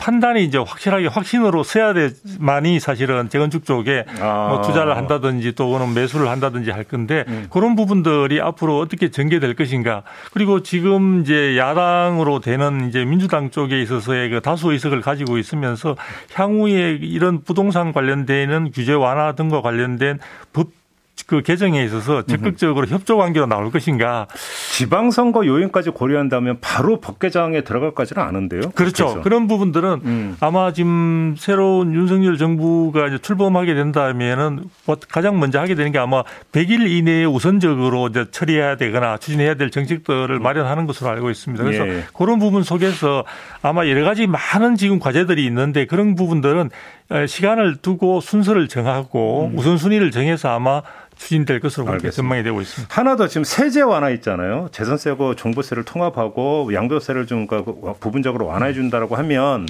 판단이 0.00 0.42
이제 0.42 0.58
확실하게 0.58 1.06
확신으로 1.06 1.62
서야 1.62 1.92
돼많이 1.92 2.80
사실은 2.80 3.28
재건축 3.28 3.64
쪽에 3.64 4.06
아. 4.20 4.48
뭐 4.48 4.62
투자를 4.62 4.96
한다든지 4.96 5.52
또는 5.54 5.94
매수를 5.94 6.28
한다든지 6.28 6.70
할 6.70 6.84
건데 6.84 7.24
음. 7.28 7.46
그런 7.50 7.76
부분들이 7.76 8.40
앞으로 8.40 8.78
어떻게 8.78 9.10
전개될 9.10 9.54
것인가 9.54 10.02
그리고 10.32 10.62
지금 10.62 11.20
이제 11.20 11.56
야당으로 11.58 12.40
되는 12.40 12.88
이제 12.88 13.04
민주당 13.04 13.50
쪽에 13.50 13.80
있어서의 13.82 14.30
그 14.30 14.40
다수 14.40 14.72
의석을 14.72 15.02
가지고 15.02 15.36
있으면서 15.38 15.96
향후에 16.32 16.98
이런 17.02 17.44
부동산 17.44 17.92
관련되는 17.92 18.72
규제 18.72 18.94
완화 18.94 19.32
등과 19.34 19.60
관련된 19.60 20.18
법 20.52 20.79
그 21.30 21.42
개정에 21.42 21.84
있어서 21.84 22.22
적극적으로 22.22 22.88
협조 22.88 23.16
관계로 23.16 23.46
나올 23.46 23.70
것인가. 23.70 24.26
지방선거 24.72 25.46
요인까지 25.46 25.90
고려한다면 25.90 26.58
바로 26.60 26.98
법 26.98 27.20
개정에 27.20 27.60
들어갈까지는 27.60 28.20
않은데요. 28.20 28.62
그렇죠. 28.74 29.04
그래서. 29.04 29.20
그런 29.20 29.46
부분들은 29.46 30.00
음. 30.04 30.36
아마 30.40 30.72
지금 30.72 31.36
새로운 31.38 31.94
윤석열 31.94 32.36
정부가 32.36 33.06
이제 33.06 33.18
출범하게 33.18 33.74
된다면은 33.74 34.64
뭐 34.86 34.96
가장 35.08 35.38
먼저 35.38 35.60
하게 35.60 35.76
되는 35.76 35.92
게 35.92 36.00
아마 36.00 36.24
100일 36.50 36.90
이내에 36.90 37.26
우선적으로 37.26 38.08
이제 38.08 38.26
처리해야 38.32 38.76
되거나 38.76 39.16
추진해야 39.18 39.54
될 39.54 39.70
정책들을 39.70 40.30
음. 40.32 40.42
마련하는 40.42 40.88
것으로 40.88 41.10
알고 41.10 41.30
있습니다. 41.30 41.62
그래서 41.62 41.86
예. 41.86 42.04
그런 42.12 42.40
부분 42.40 42.64
속에서 42.64 43.24
아마 43.62 43.86
여러 43.86 44.02
가지 44.02 44.26
많은 44.26 44.74
지금 44.74 44.98
과제들이 44.98 45.46
있는데 45.46 45.86
그런 45.86 46.16
부분들은 46.16 46.70
시간을 47.26 47.76
두고 47.76 48.20
순서를 48.20 48.68
정하고 48.68 49.50
음. 49.52 49.58
우선순위를 49.58 50.10
정해서 50.10 50.48
아마 50.48 50.82
추진될 51.16 51.60
것으로 51.60 51.86
그렇게 51.86 52.10
전망이 52.10 52.42
되고 52.42 52.60
있습니다. 52.60 52.94
하나 52.94 53.16
더 53.16 53.26
지금 53.28 53.44
세제 53.44 53.82
완화 53.82 54.10
있잖아요. 54.10 54.68
재산세고 54.72 55.34
종부세를 55.34 55.84
통합하고 55.84 56.72
양도세를 56.72 57.26
좀그 57.26 57.94
부분적으로 58.00 58.46
완화해 58.46 58.72
준다라고 58.72 59.16
하면 59.16 59.66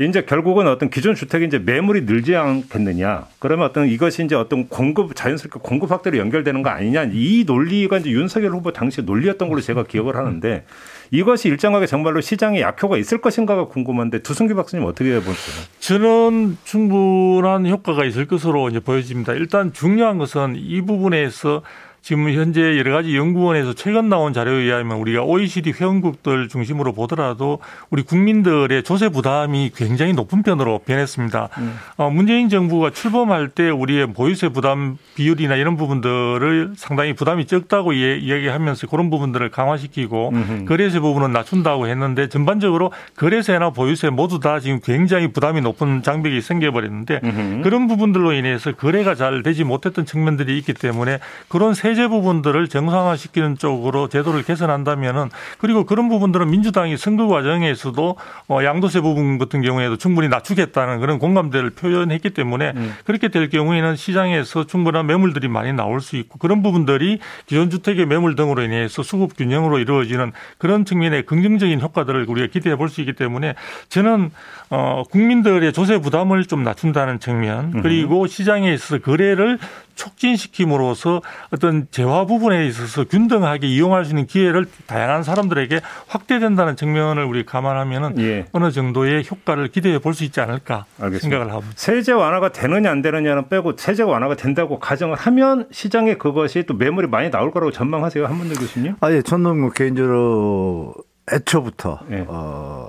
이제 0.00 0.22
결국은 0.22 0.66
어떤 0.66 0.90
기존 0.90 1.14
주택이 1.14 1.46
이제 1.46 1.58
매물이 1.58 2.02
늘지 2.02 2.34
않겠느냐. 2.34 3.26
그러면 3.38 3.66
어떤 3.66 3.86
이것이 3.86 4.24
이제 4.24 4.34
어떤 4.34 4.68
공급 4.68 5.14
자연스럽게 5.14 5.60
공급 5.62 5.92
확대로 5.92 6.18
연결되는 6.18 6.62
거 6.62 6.70
아니냐. 6.70 7.10
이 7.12 7.44
논리가 7.46 7.98
이제 7.98 8.10
윤석열 8.10 8.50
후보 8.50 8.72
당시 8.72 9.02
논리였던 9.02 9.48
걸로 9.48 9.60
제가 9.60 9.84
기억을 9.84 10.16
하는데 10.16 10.64
이것이 11.10 11.48
일정하게 11.48 11.86
정말로 11.86 12.20
시장에 12.20 12.60
약효가 12.60 12.96
있을 12.96 13.20
것인가가 13.20 13.66
궁금한데 13.66 14.22
두승기 14.22 14.54
박사님 14.54 14.86
어떻게 14.86 15.14
보세요? 15.20 15.66
저는 15.80 16.58
충분한 16.64 17.66
효과가 17.66 18.04
있을 18.04 18.26
것으로 18.26 18.68
이제 18.68 18.80
보여집니다. 18.80 19.32
일단 19.34 19.72
중요한 19.72 20.18
것은 20.18 20.56
이 20.56 20.80
부분에서 20.82 21.62
지금 22.04 22.30
현재 22.30 22.76
여러 22.76 22.92
가지 22.92 23.16
연구원에서 23.16 23.72
최근 23.72 24.10
나온 24.10 24.34
자료에 24.34 24.64
의하면 24.64 24.98
우리가 24.98 25.22
OECD 25.22 25.72
회원국들 25.72 26.48
중심으로 26.48 26.92
보더라도 26.92 27.60
우리 27.88 28.02
국민들의 28.02 28.82
조세 28.82 29.08
부담이 29.08 29.70
굉장히 29.74 30.12
높은 30.12 30.42
편으로 30.42 30.80
변했습니다. 30.80 31.48
음. 31.56 31.78
어, 31.96 32.10
문재인 32.10 32.50
정부가 32.50 32.90
출범할 32.90 33.48
때 33.48 33.70
우리의 33.70 34.12
보유세 34.12 34.50
부담 34.50 34.98
비율이나 35.14 35.56
이런 35.56 35.78
부분들을 35.78 36.74
상당히 36.76 37.14
부담이 37.14 37.46
적다고 37.46 37.94
이야기하면서 37.94 38.86
그런 38.88 39.08
부분들을 39.08 39.50
강화시키고 39.50 40.28
음흠. 40.28 40.64
거래세 40.66 41.00
부분은 41.00 41.32
낮춘다고 41.32 41.86
했는데 41.86 42.28
전반적으로 42.28 42.92
거래세나 43.16 43.70
보유세 43.70 44.10
모두 44.10 44.40
다 44.40 44.60
지금 44.60 44.78
굉장히 44.84 45.28
부담이 45.28 45.62
높은 45.62 46.02
장벽이 46.02 46.42
생겨버렸는데 46.42 47.20
음흠. 47.24 47.62
그런 47.62 47.86
부분들로 47.88 48.34
인해서 48.34 48.72
거래가 48.72 49.14
잘 49.14 49.42
되지 49.42 49.64
못했던 49.64 50.04
측면들이 50.04 50.58
있기 50.58 50.74
때문에 50.74 51.18
그런 51.48 51.72
세 51.72 51.93
세제 51.94 52.08
부분들을 52.08 52.66
정상화시키는 52.66 53.56
쪽으로 53.56 54.08
제도를 54.08 54.42
개선한다면은 54.42 55.30
그리고 55.58 55.84
그런 55.84 56.08
부분들은 56.08 56.50
민주당이 56.50 56.96
선거 56.96 57.28
과정에서도 57.28 58.16
어 58.48 58.64
양도세 58.64 59.00
부분 59.00 59.38
같은 59.38 59.62
경우에도 59.62 59.96
충분히 59.96 60.28
낮추겠다는 60.28 60.98
그런 60.98 61.20
공감대를 61.20 61.70
표현했기 61.70 62.30
때문에 62.30 62.72
음. 62.74 62.94
그렇게 63.04 63.28
될 63.28 63.48
경우에는 63.48 63.94
시장에서 63.94 64.66
충분한 64.66 65.06
매물들이 65.06 65.46
많이 65.46 65.72
나올 65.72 66.00
수 66.00 66.16
있고 66.16 66.40
그런 66.40 66.64
부분들이 66.64 67.20
기존 67.46 67.70
주택의 67.70 68.06
매물 68.06 68.34
등으로 68.34 68.62
인해서 68.62 69.04
수급 69.04 69.36
균형으로 69.36 69.78
이루어지는 69.78 70.32
그런 70.58 70.84
측면의 70.84 71.26
긍정적인 71.26 71.80
효과들을 71.80 72.26
우리가 72.28 72.48
기대해 72.48 72.74
볼 72.74 72.88
수 72.88 73.00
있기 73.02 73.12
때문에 73.12 73.54
저는 73.88 74.30
어 74.76 75.04
국민들의 75.10 75.72
조세 75.72 75.98
부담을 75.98 76.44
좀 76.46 76.64
낮춘다는 76.64 77.20
측면 77.20 77.80
그리고 77.82 78.26
시장에 78.26 78.72
있어서 78.74 78.98
거래를 78.98 79.58
촉진시킴으로써 79.94 81.22
어떤 81.52 81.86
재화 81.92 82.24
부분에 82.26 82.66
있어서 82.66 83.04
균등하게 83.04 83.68
이용할 83.68 84.04
수 84.04 84.10
있는 84.10 84.26
기회를 84.26 84.66
다양한 84.86 85.22
사람들에게 85.22 85.80
확대된다는 86.08 86.74
측면을 86.74 87.22
우리 87.24 87.46
감안하면은 87.46 88.18
예. 88.20 88.46
어느 88.52 88.72
정도의 88.72 89.24
효과를 89.30 89.68
기대해 89.68 89.98
볼 90.00 90.14
수 90.14 90.22
있지 90.24 90.40
않을까 90.40 90.84
알겠습니다. 91.00 91.20
생각을 91.38 91.52
하고 91.52 91.64
세제 91.76 92.12
완화가 92.12 92.50
되느냐 92.52 92.90
안 92.90 93.02
되느냐는 93.02 93.48
빼고 93.48 93.74
세제 93.76 94.02
완화가 94.04 94.34
된다고 94.36 94.78
가정을 94.78 95.16
하면 95.16 95.66
시장에 95.72 96.14
그것이 96.14 96.64
또 96.66 96.74
매물이 96.74 97.08
많이 97.08 97.30
나올 97.30 97.50
거라고 97.50 97.70
전망하세요 97.72 98.26
한문들 98.26 98.56
교수님? 98.56 98.94
아 99.00 99.10
예, 99.12 99.22
저는 99.22 99.60
뭐 99.60 99.70
개인적으로 99.70 100.94
애초부터 101.32 102.00
예. 102.10 102.24
어. 102.28 102.86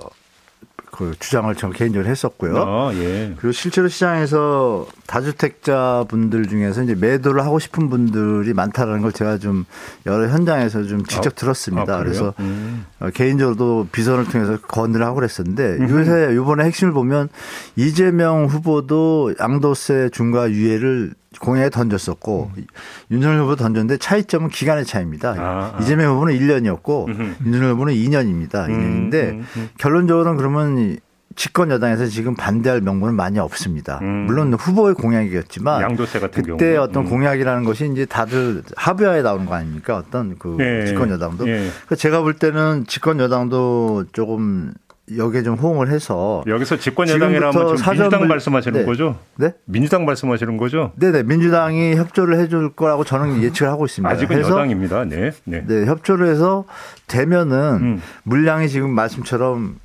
그 0.96 1.12
주장을 1.18 1.54
저 1.56 1.68
개인적으로 1.70 2.10
했었고요. 2.10 2.56
아, 2.56 2.90
예. 2.94 3.34
그리고 3.36 3.52
실제로 3.52 3.86
시장에서 3.86 4.86
다주택자 5.06 6.06
분들 6.08 6.48
중에서 6.48 6.82
이제 6.82 6.94
매도를 6.94 7.44
하고 7.44 7.58
싶은 7.58 7.90
분들이 7.90 8.54
많다라는 8.54 9.02
걸 9.02 9.12
제가 9.12 9.36
좀 9.36 9.66
여러 10.06 10.26
현장에서 10.28 10.84
좀 10.84 11.04
직접 11.04 11.32
아, 11.32 11.34
들었습니다. 11.34 11.96
아, 11.96 11.98
그래서 11.98 12.32
음. 12.40 12.86
어, 12.98 13.10
개인적으로도 13.10 13.88
비선을 13.92 14.24
통해서 14.24 14.58
건의를 14.62 15.04
하고 15.04 15.16
그랬었는데 15.16 15.62
음. 15.80 15.90
요새 15.90 16.32
이번에 16.32 16.64
핵심을 16.64 16.94
보면 16.94 17.28
이재명 17.76 18.46
후보도 18.46 19.34
양도세 19.38 20.08
중과 20.12 20.50
유예를 20.50 21.12
공약에 21.40 21.70
던졌었고 21.70 22.50
음. 22.56 22.66
윤석열 23.10 23.40
후보 23.40 23.56
던졌는데 23.56 23.98
차이점은 23.98 24.48
기간의 24.48 24.84
차이입니다. 24.84 25.34
아, 25.38 25.72
아. 25.74 25.78
이재명 25.80 26.14
후보는 26.14 26.34
1년이었고 26.38 27.08
음. 27.08 27.36
윤석열 27.44 27.72
후보는 27.72 27.94
2년입니다. 27.94 28.68
2년인데 28.68 29.14
음, 29.14 29.46
음, 29.56 29.68
결론적으로는 29.78 30.36
그러면 30.36 30.98
집권 31.36 31.70
여당에서 31.70 32.06
지금 32.06 32.34
반대할 32.34 32.80
명분은 32.80 33.14
많이 33.14 33.38
없습니다. 33.38 33.98
음. 34.02 34.24
물론 34.26 34.54
후보의 34.54 34.94
공약이었지만 34.94 35.82
양도세 35.82 36.18
같은 36.18 36.42
그때 36.42 36.72
경우. 36.72 36.82
어떤 36.82 37.04
음. 37.04 37.10
공약이라는 37.10 37.64
것이 37.64 37.88
이제 37.92 38.06
다들 38.06 38.62
합의하에 38.74 39.20
나오는 39.22 39.44
거 39.44 39.54
아닙니까? 39.54 39.96
어떤 39.98 40.36
그 40.38 40.56
예. 40.60 40.86
집권 40.86 41.10
여당도. 41.10 41.46
예. 41.48 41.68
제가 41.96 42.22
볼 42.22 42.34
때는 42.34 42.86
집권 42.86 43.20
여당도 43.20 44.06
조금 44.12 44.72
여기에 45.14 45.44
좀 45.44 45.54
호응을 45.54 45.88
해서 45.88 46.42
여기서 46.48 46.78
집권 46.78 47.08
여당이라면 47.08 47.76
민주당 47.76 48.26
말씀하시는 48.26 48.80
네. 48.80 48.84
거죠? 48.84 49.18
네? 49.36 49.52
민주당 49.64 50.04
말씀하시는 50.04 50.56
거죠? 50.56 50.92
네, 50.96 51.12
네. 51.12 51.22
민주당이 51.22 51.94
협조를 51.94 52.38
해줄 52.40 52.72
거라고 52.72 53.04
저는 53.04 53.40
예측을 53.42 53.70
하고 53.70 53.86
있습니다. 53.86 54.12
아직은 54.12 54.40
여당입니다. 54.40 55.04
네. 55.04 55.30
네. 55.44 55.64
네. 55.64 55.86
협조를 55.86 56.26
해서 56.26 56.64
되면은 57.06 57.56
음. 57.80 58.02
물량이 58.24 58.68
지금 58.68 58.90
말씀처럼 58.90 59.78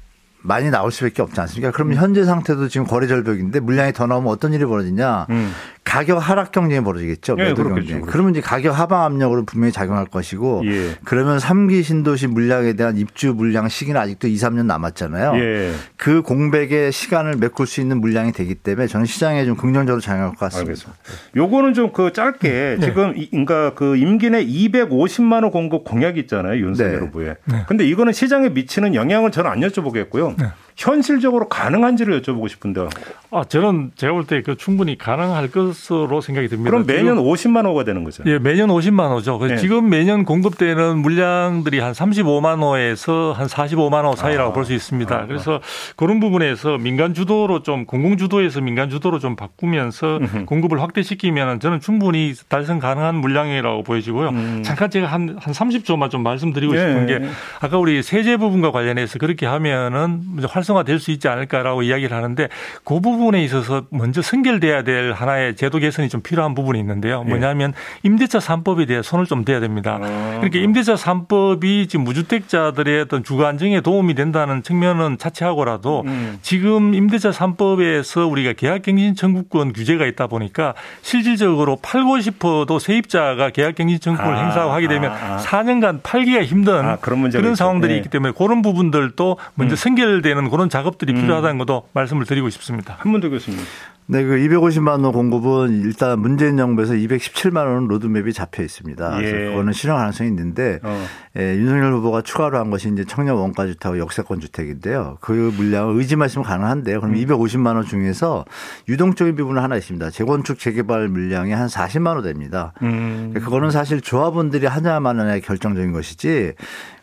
많이 0.44 0.72
나올 0.72 0.92
수밖에 0.92 1.22
없지 1.22 1.40
않습니까? 1.40 1.72
그러면 1.72 1.98
음. 1.98 2.02
현재 2.02 2.26
상태도 2.26 2.68
지금 2.68 2.88
거래 2.88 3.06
절벽인데 3.06 3.60
물량이 3.60 3.94
더 3.94 4.08
나오면 4.08 4.32
어떤 4.32 4.54
일이 4.54 4.66
벌어지냐? 4.66 5.28
음. 5.30 5.52
가격 5.92 6.18
하락 6.20 6.54
경쟁이 6.54 6.82
벌어지겠죠. 6.84 7.36
예, 7.40 7.44
매도 7.44 7.64
경쟁. 7.66 8.00
그렇죠. 8.00 8.06
그러면 8.06 8.32
이제 8.32 8.40
가격 8.40 8.72
하방 8.80 9.04
압력으로 9.04 9.44
분명히 9.44 9.74
작용할 9.74 10.06
것이고 10.06 10.62
예. 10.66 10.92
그러면 11.04 11.38
3기 11.38 11.84
신도시 11.84 12.28
물량에 12.28 12.74
대한 12.74 12.98
입주 12.98 13.34
물량 13.34 13.68
시기는 13.68 14.00
아직도 14.00 14.30
2, 14.30 14.36
3년 14.36 14.66
남았잖아요. 14.68 15.34
예. 15.36 15.74
그 15.98 16.22
공백의 16.22 16.94
시간을 16.94 17.36
메꿀 17.36 17.68
수 17.68 17.82
있는 17.82 18.00
물량이 18.00 18.32
되기 18.32 18.56
때문에 18.56 18.88
저는 18.88 19.06
시장에 19.06 19.44
좀 19.46 19.58
긍정적으로 19.58 20.00
작용할 20.00 20.30
것 20.32 20.40
같습니다. 20.40 20.70
알겠습니다. 20.70 21.00
요거는 21.36 21.74
좀 21.74 21.92
그 21.92 22.14
짧게 22.14 22.78
지금 22.82 23.14
이- 23.18 23.30
그러니까 23.30 23.74
그 23.74 23.98
임기 23.98 24.30
내 24.30 24.46
250만 24.46 25.44
원 25.44 25.52
공급 25.52 25.84
공약이 25.84 26.22
있잖아요 26.22 26.58
윤석열 26.64 26.92
네. 26.94 26.98
후보에. 27.00 27.36
근데 27.68 27.86
이거는 27.86 28.14
시장에 28.14 28.48
미치는 28.48 28.96
영향을 28.96 29.32
저는 29.32 29.52
안 29.52 29.60
여쭤보겠고요. 29.60 30.36
현실적으로 30.76 31.48
가능한지를 31.50 32.22
여쭤보고 32.22 32.50
싶은데요. 32.50 32.90
아, 33.34 33.44
저는 33.48 33.92
제가 33.96 34.14
볼 34.14 34.26
때 34.26 34.42
그 34.42 34.58
충분히 34.58 34.98
가능할 34.98 35.50
것으로 35.52 36.20
생각이 36.22 36.48
듭니다. 36.48 36.70
그럼 36.70 36.86
매년 36.86 37.16
지금- 37.18 37.24
50만 37.24 37.66
호가 37.66 37.84
되는 37.84 38.04
거죠. 38.04 38.24
예, 38.26 38.40
매년 38.40 38.70
50만 38.70 39.12
호죠. 39.12 39.40
네. 39.48 39.58
지금 39.58 39.90
매년 39.90 40.26
공급되는 40.26 40.98
물량들이 40.98 41.80
한 41.80 41.94
35만 41.94 42.62
호에서 42.62 43.34
한 43.38 43.48
45만 43.48 44.04
호 44.06 44.16
사이라고 44.16 44.52
아. 44.52 44.54
볼수 44.54 44.74
있습니다. 44.74 45.16
아. 45.16 45.26
그래서 45.28 45.62
그런 45.96 46.20
부분에서 46.20 46.78
민간 46.78 47.14
주도로 47.14 47.64
좀 47.64 47.86
공공 47.86 48.18
주도에서 48.18 48.60
민간 48.62 48.90
주도로 48.90 49.20
좀 49.20 49.36
바꾸면서 49.36 50.18
음흠. 50.18 50.46
공급을 50.46 50.82
확대시키면 50.82 51.60
저는 51.60 51.80
충분히 51.80 52.34
달성 52.50 52.80
가능한 52.80 53.16
물량이라고 53.16 53.84
보여지고요. 53.84 54.30
음. 54.30 54.62
잠깐 54.66 54.90
제가 54.90 55.08
한, 55.08 55.38
한 55.40 55.54
30초만 55.54 56.10
좀 56.10 56.24
말씀드리고 56.24 56.76
예. 56.76 56.80
싶은 56.80 57.06
게 57.08 57.22
아까 57.62 57.78
우리 57.78 58.02
세제 58.04 58.38
부분과 58.38 58.72
관련해서 58.72 59.20
그렇게 59.20 59.46
하면은 59.46 60.22
이제 60.38 60.48
활성화될 60.62 61.00
수 61.00 61.12
있지 61.12 61.28
않을까라고 61.28 61.84
이야기를 61.84 62.16
하는데 62.16 62.48
그 62.84 63.00
부분에 63.00 63.44
있어서 63.44 63.84
먼저 63.90 64.22
선결돼야 64.22 64.84
될 64.84 65.12
하나의 65.14 65.56
제도 65.56 65.80
개선이 65.80 66.10
좀 66.10 66.22
필요한 66.22 66.56
부분이 66.56 66.80
있는데요. 66.80 67.24
예. 67.26 67.30
뭐냐면 67.30 67.74
임대차 68.04 68.40
3법에 68.40 68.88
대해 68.88 69.02
손을 69.02 69.26
좀 69.26 69.44
대야 69.44 69.60
됩니다. 69.60 70.00
아. 70.02 70.38
그러니까 70.40 70.60
임대차 70.60 70.96
3법이 70.96 71.90
지금 71.90 72.06
무주택자들의 72.06 73.02
어떤 73.02 73.24
주거 73.24 73.46
안정에 73.46 73.82
도움이 73.82 74.14
된다는 74.14 74.64
측면은 74.64 75.18
차치하고라도 75.18 76.04
음. 76.06 76.40
지금 76.42 76.94
임대차 76.94 77.32
3법에서 77.32 78.30
우리가 78.32 78.54
계약갱신 78.54 79.16
청구권 79.16 79.74
규제가 79.74 80.06
있다 80.06 80.28
보니까 80.28 80.74
실질적으로 81.02 81.78
팔고 81.82 82.20
싶어도 82.22 82.80
세입자가 82.80 83.50
계약갱신 83.50 84.00
청구권을 84.00 84.38
아, 84.38 84.44
행사하게 84.44 84.88
되면 84.88 85.12
아, 85.12 85.16
아. 85.16 85.38
4년간 85.38 86.00
팔기가 86.04 86.44
힘든 86.44 86.86
아, 86.86 86.98
그런 86.98 87.30
그런. 87.30 87.56
상황들이 87.56 87.94
네. 87.94 87.98
있기 87.98 88.10
때문에 88.10 88.34
그런 88.38 88.62
부분들도 88.62 89.38
먼저 89.56 89.74
음. 89.74 89.76
선결되는 89.76 90.50
그런 90.52 90.70
작업들이 90.70 91.14
필요하다는 91.14 91.58
것도 91.58 91.88
말씀을 91.94 92.26
드리고 92.26 92.50
싶습니다. 92.50 92.98
한문도 93.00 93.30
교수님. 93.30 93.60
네, 94.08 94.24
그 94.24 94.36
250만 94.36 95.04
호 95.04 95.14
공급은 95.14 95.84
일단 95.84 96.20
문재인 96.20 96.58
정부에서 96.58 96.94
217만 96.94 97.58
호 97.58 97.88
로드맵이 97.88 98.34
잡혀 98.34 98.62
있습니다. 98.62 99.18
예. 99.24 99.32
그래서 99.32 99.52
그거는 99.52 99.74
실현 99.74 99.98
가능성이 99.98 100.30
있는데 100.30 100.80
어. 100.84 101.06
예, 101.38 101.56
윤석열 101.56 101.94
후보가 101.94 102.22
추가로 102.22 102.58
한 102.58 102.70
것이 102.72 102.90
이제 102.90 103.06
청년 103.06 103.38
원가 103.38 103.66
주택하고 103.66 104.00
역세권 104.00 104.42
주택인데요. 104.42 105.18
그 105.22 105.54
물량을 105.56 105.96
의지하시면 105.96 106.44
가능한데요. 106.44 107.00
그럼 107.00 107.16
250만 107.16 107.76
호 107.76 107.86
중에서 107.86 108.44
유동적인 108.90 109.38
부분은 109.38 109.62
하나 109.62 109.78
있습니다. 109.78 110.10
재건축 110.10 110.60
재개발 110.60 111.08
물량이 111.08 111.54
한 111.54 111.68
40만 111.68 112.16
호 112.16 112.24
됩니다. 112.24 112.74
음. 112.82 113.32
그거는 113.34 113.72
사실 113.72 114.02
조합원들이 114.02 114.66
하냐마냐의 114.66 115.40
결정적인 115.40 115.94
것이지 115.94 116.54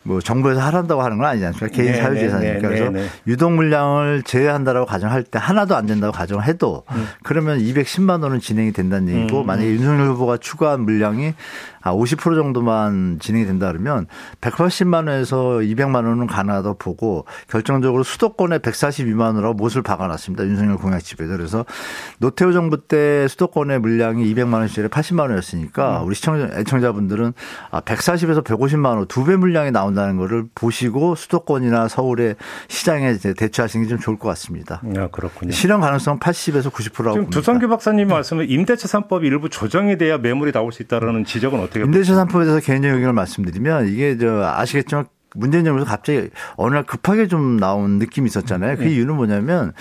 뭐 0.03 0.21
정부에서 0.21 0.61
하란다고 0.61 1.01
하는 1.01 1.17
건 1.17 1.27
아니지 1.27 1.45
않습니까? 1.47 1.75
개인 1.75 1.91
네, 1.91 2.01
사유 2.01 2.15
재산이니까 2.15 2.53
네, 2.53 2.61
네, 2.61 2.67
그래서 2.67 2.91
네, 2.91 3.01
네. 3.01 3.07
유동 3.27 3.55
물량을 3.55 4.23
제외한다라고 4.23 4.85
가정할 4.85 5.23
때 5.23 5.39
하나도 5.41 5.75
안 5.75 5.85
된다고 5.85 6.13
가정해도 6.13 6.83
음. 6.91 7.07
그러면 7.23 7.59
210만 7.59 8.23
호는 8.23 8.39
진행이 8.39 8.71
된다는 8.73 9.09
얘기고 9.13 9.43
만약에 9.43 9.69
윤석열 9.71 10.07
후보가 10.09 10.37
추가한 10.37 10.81
물량이 10.81 11.33
아, 11.81 11.93
50% 11.93 12.35
정도만 12.35 13.19
진행이 13.21 13.45
된다 13.45 13.67
그러면 13.71 14.05
180만 14.41 15.07
원에서 15.07 15.37
200만 15.59 15.95
원은 16.05 16.27
가능하다고 16.27 16.77
보고 16.77 17.25
결정적으로 17.47 18.03
수도권에 18.03 18.57
142만 18.59 19.21
원으로 19.27 19.53
못을 19.53 19.81
박아놨습니다. 19.81 20.43
윤석열 20.45 20.75
공약집에서. 20.77 21.37
그래서 21.37 21.65
노태우 22.17 22.51
정부 22.51 22.85
때 22.87 23.27
수도권의 23.29 23.79
물량이 23.79 24.33
200만 24.33 24.55
원짜리 24.55 24.87
80만 24.89 25.21
원이었으니까 25.21 26.01
우리 26.01 26.15
시청자, 26.15 26.49
애청자분들은 26.59 27.33
아, 27.71 27.79
140에서 27.81 28.43
150만 28.43 28.85
원 28.97 28.99
두 29.07 29.23
배 29.23 29.35
물량이 29.35 29.71
나온다는 29.71 30.17
거를 30.17 30.45
보시고 30.55 31.15
수도권이나 31.15 31.87
서울의 31.87 32.35
시장에 32.67 33.13
대처하시는 33.17 33.85
게 33.85 33.89
좀 33.89 33.97
좋을 33.99 34.17
것 34.19 34.27
같습니다. 34.29 34.81
아, 34.97 35.07
그렇군요. 35.11 35.51
실현 35.51 35.81
가능성 35.81 36.19
80에서 36.19 36.71
90%라고 36.79 37.15
지금. 37.15 37.29
두성규 37.29 37.67
박사님 37.67 38.07
말씀은 38.07 38.49
임대차 38.49 38.87
3법이 38.87 39.25
일부 39.25 39.49
조정이 39.49 39.97
돼야 39.97 40.17
매물이 40.17 40.51
나올 40.51 40.71
수 40.71 40.81
있다라는 40.83 41.25
지적은 41.25 41.59
어떻게 41.59 41.81
임대차 41.81 42.13
3법에 42.13 42.45
대해서 42.45 42.59
개인적인 42.59 42.95
의견을 42.95 43.13
말씀드리면 43.13 43.87
이게 43.89 44.17
저 44.17 44.43
아시겠지만 44.43 45.05
문재인 45.35 45.63
정부에서 45.63 45.87
갑자기 45.89 46.29
어느 46.55 46.73
날 46.73 46.83
급하게 46.83 47.27
좀 47.27 47.57
나온 47.57 47.99
느낌이 47.99 48.27
있었잖아요. 48.27 48.77
그 48.77 48.85
이유는 48.85 49.15
뭐냐면 49.15 49.73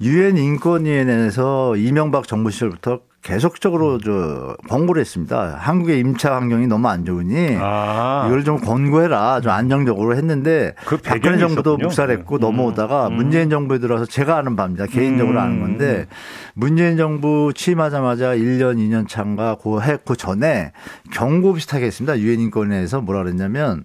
유엔 0.00 0.36
인권위원회에서 0.36 1.76
이명박 1.76 2.28
정부 2.28 2.50
시절부터 2.50 3.00
계속적으로 3.22 3.98
저 3.98 4.56
권고를 4.68 5.00
했습니다. 5.00 5.56
한국의 5.58 6.00
임차 6.00 6.34
환경이 6.34 6.66
너무 6.66 6.88
안 6.88 7.04
좋으니 7.04 7.56
아. 7.58 8.24
이걸 8.26 8.42
좀 8.42 8.58
권고해라. 8.60 9.40
좀 9.40 9.52
안정적으로 9.52 10.16
했는데 10.16 10.74
그 10.84 10.96
박근혜 10.96 11.38
정부도 11.38 11.74
있었군요. 11.74 11.86
묵살했고 11.86 12.36
음. 12.36 12.40
넘어오다가 12.40 13.08
음. 13.08 13.14
문재인 13.14 13.48
정부에 13.48 13.78
들어서 13.78 14.06
제가 14.06 14.36
아는 14.38 14.56
바입니다. 14.56 14.86
개인적으로 14.86 15.38
음. 15.38 15.42
아는 15.42 15.60
건데 15.60 16.06
문재인 16.54 16.96
정부 16.96 17.52
취임하자마자 17.54 18.34
1년 18.34 18.78
2년 18.78 19.06
차인가 19.08 19.54
그해그 19.54 20.16
전에 20.16 20.72
경고 21.12 21.52
비슷하게 21.52 21.86
했습니다. 21.86 22.18
유엔 22.18 22.40
인권회에서 22.40 23.02
뭐라 23.02 23.22
그랬냐면 23.22 23.84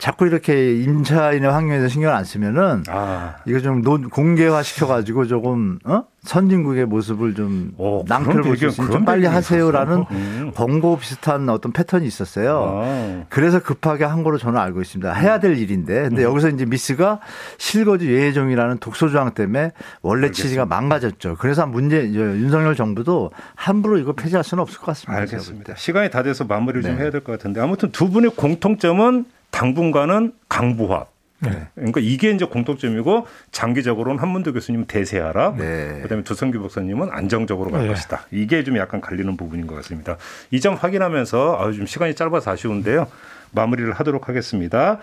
자꾸 0.00 0.26
이렇게 0.26 0.74
임차인의 0.80 1.50
환경에서 1.50 1.88
신경 1.88 2.14
안 2.16 2.24
쓰면은 2.24 2.84
아. 2.88 3.36
이거 3.44 3.60
좀 3.60 3.82
논- 3.82 4.08
공개화 4.08 4.62
시켜가지고 4.62 5.26
조금 5.26 5.78
어? 5.84 6.04
선진국의 6.22 6.86
모습을 6.86 7.34
좀 7.34 7.72
오, 7.76 8.02
낭패를 8.08 8.32
그런 8.42 8.46
볼수 8.48 8.60
배경, 8.60 8.68
있으니 8.70 8.86
그런 8.88 8.98
좀 9.00 9.04
빨리 9.04 9.26
하세요라는? 9.26 10.04
음. 10.10 10.52
권고 10.54 10.98
비슷한 10.98 11.48
어떤 11.50 11.72
패턴이 11.72 12.06
있었어요. 12.06 12.82
아. 12.82 13.24
그래서 13.28 13.60
급하게 13.60 14.04
한 14.04 14.22
거로 14.22 14.38
저는 14.38 14.58
알고 14.58 14.80
있습니다. 14.80 15.12
해야 15.12 15.38
될 15.38 15.58
일인데. 15.58 15.98
음. 16.04 16.08
근데 16.08 16.22
여기서 16.24 16.48
이제 16.48 16.64
미스가 16.64 17.20
실거주 17.58 18.10
예외종이라는 18.10 18.78
독소조항 18.78 19.32
때문에 19.34 19.72
원래 20.00 20.30
취지가 20.30 20.64
망가졌죠. 20.64 21.36
그래서 21.38 21.66
문제, 21.66 22.04
윤석열 22.10 22.74
정부도 22.74 23.32
함부로 23.54 23.98
이거 23.98 24.14
폐지할 24.14 24.44
수는 24.44 24.62
없을 24.62 24.78
것 24.78 24.86
같습니다. 24.86 25.20
알겠습니다. 25.20 25.74
시간이 25.76 26.10
다 26.10 26.22
돼서 26.22 26.44
마무리를 26.44 26.82
좀 26.82 26.96
네. 26.96 27.02
해야 27.02 27.10
될 27.10 27.20
것 27.20 27.32
같은데 27.32 27.60
아무튼 27.60 27.90
두 27.92 28.08
분의 28.10 28.30
공통점은 28.34 29.26
당분간은 29.50 30.32
강부화. 30.48 31.06
네. 31.42 31.68
그러니까 31.74 32.00
이게 32.02 32.30
이제 32.30 32.44
공통점이고 32.44 33.26
장기적으로는 33.50 34.20
한문도 34.20 34.52
교수님은 34.52 34.86
대세하라. 34.86 35.54
네. 35.56 36.00
그다음에 36.02 36.22
두성규 36.22 36.60
박사님은 36.60 37.08
안정적으로 37.10 37.70
갈 37.70 37.82
네. 37.84 37.88
것이다. 37.88 38.26
이게 38.30 38.62
좀 38.62 38.76
약간 38.76 39.00
갈리는 39.00 39.36
부분인 39.38 39.66
것 39.66 39.74
같습니다. 39.76 40.16
이 40.50 40.60
점 40.60 40.74
확인하면서 40.74 41.58
아유 41.58 41.74
좀 41.74 41.86
시간이 41.86 42.14
짧아서 42.14 42.50
아쉬운데요. 42.50 43.06
마무리를 43.52 43.90
하도록 43.94 44.28
하겠습니다. 44.28 44.98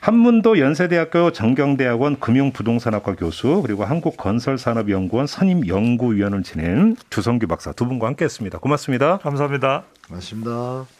한문도 0.00 0.58
연세대학교 0.60 1.32
정경대학원 1.32 2.20
금융부동산학과 2.20 3.14
교수 3.14 3.62
그리고 3.62 3.84
한국건설산업연구원 3.86 5.26
선임 5.26 5.66
연구위원을 5.66 6.42
지낸 6.42 6.96
두성규 7.10 7.46
박사 7.46 7.72
두 7.72 7.88
분과 7.88 8.06
함께했습니다. 8.08 8.58
고맙습니다. 8.58 9.18
감사합니다. 9.18 9.84
맞습니다. 10.10 10.97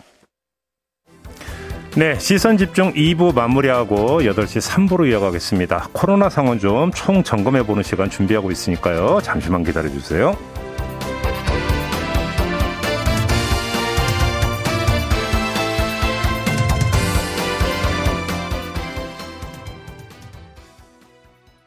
네, 1.96 2.16
시선 2.18 2.57
집중 2.57 2.92
2부 2.92 3.35
마무리하고 3.35 4.20
8시 4.20 4.61
3부로 4.88 5.09
이어가겠습니다. 5.11 5.88
코로나 5.92 6.29
상황 6.29 6.59
좀 6.59 6.90
총 6.94 7.22
점검해 7.24 7.64
보는 7.64 7.83
시간 7.83 8.09
준비하고 8.09 8.51
있으니까요. 8.53 9.20
잠시만 9.22 9.64
기다려 9.64 9.88
주세요. 9.88 10.37